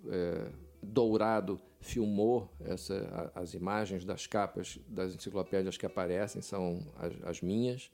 é, 0.08 0.50
Dourado 0.82 1.60
filmou 1.84 2.50
essa, 2.60 3.30
as 3.34 3.52
imagens 3.52 4.04
das 4.04 4.26
capas 4.26 4.78
das 4.88 5.14
enciclopédias 5.14 5.76
que 5.76 5.84
aparecem, 5.84 6.40
são 6.40 6.86
as, 6.96 7.12
as 7.22 7.40
minhas, 7.42 7.90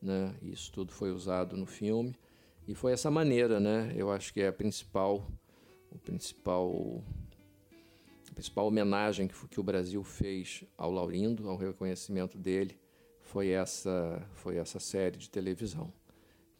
né? 0.00 0.34
Isso 0.42 0.72
tudo 0.72 0.92
foi 0.92 1.12
usado 1.12 1.56
no 1.56 1.66
filme. 1.66 2.16
E 2.66 2.74
foi 2.74 2.92
essa 2.92 3.10
maneira, 3.10 3.60
né? 3.60 3.92
Eu 3.94 4.10
acho 4.10 4.32
que 4.32 4.40
é 4.40 4.48
a 4.48 4.52
principal, 4.52 5.30
o 5.90 5.98
principal, 5.98 7.04
a 8.30 8.34
principal 8.34 8.66
homenagem 8.66 9.28
que, 9.28 9.48
que 9.48 9.60
o 9.60 9.62
Brasil 9.62 10.02
fez 10.02 10.64
ao 10.78 10.90
Laurindo, 10.90 11.48
ao 11.48 11.56
reconhecimento 11.58 12.38
dele, 12.38 12.78
foi 13.20 13.50
essa, 13.50 14.26
foi 14.32 14.56
essa 14.56 14.80
série 14.80 15.18
de 15.18 15.28
televisão 15.28 15.92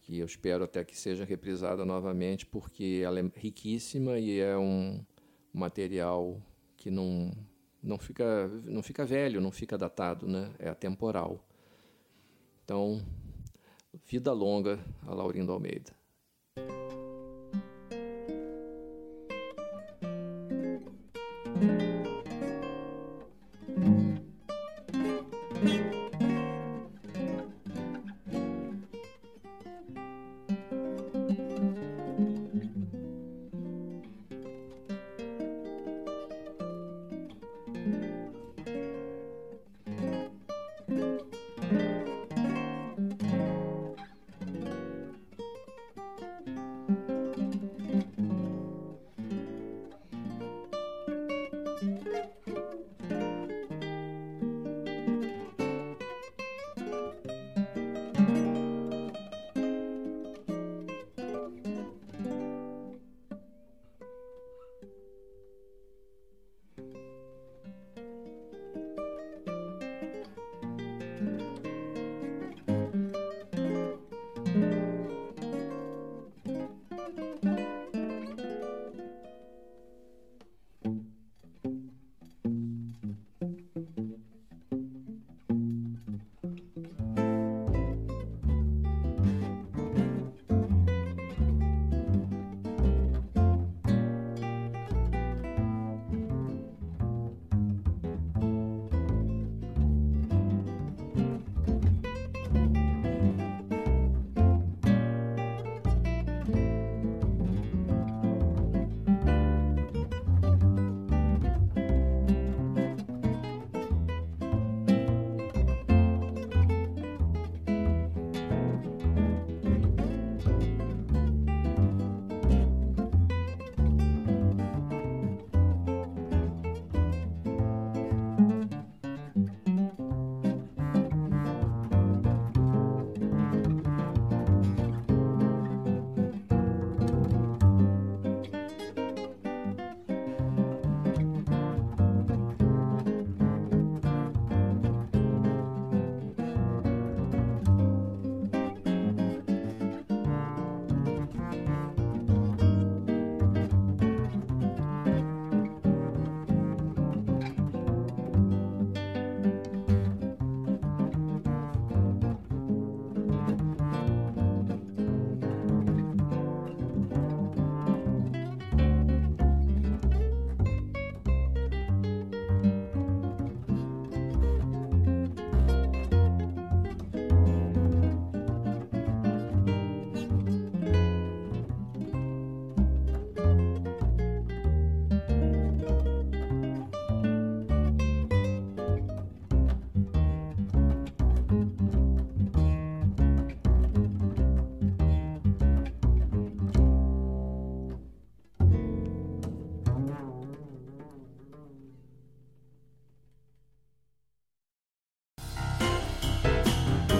que 0.03 0.19
eu 0.19 0.27
espero 0.27 0.65
até 0.65 0.85
que 0.85 0.95
seja 0.95 1.25
reprisada 1.25 1.83
novamente, 1.83 2.45
porque 2.45 3.01
ela 3.03 3.19
é 3.19 3.25
riquíssima 3.37 4.19
e 4.19 4.39
é 4.39 4.55
um 4.55 5.03
material 5.51 6.43
que 6.85 6.91
não, 6.91 7.33
não, 7.83 7.99
fica, 7.99 8.47
não 8.67 8.83
fica 8.83 9.07
velho, 9.07 9.41
não 9.41 9.51
fica 9.51 9.79
datado, 9.79 10.29
né? 10.29 10.53
é 10.59 10.69
atemporal. 10.69 11.43
Então, 12.63 13.03
vida 14.05 14.31
longa 14.35 14.79
a 15.07 15.15
Laurindo 15.15 15.51
Almeida. 15.51 15.93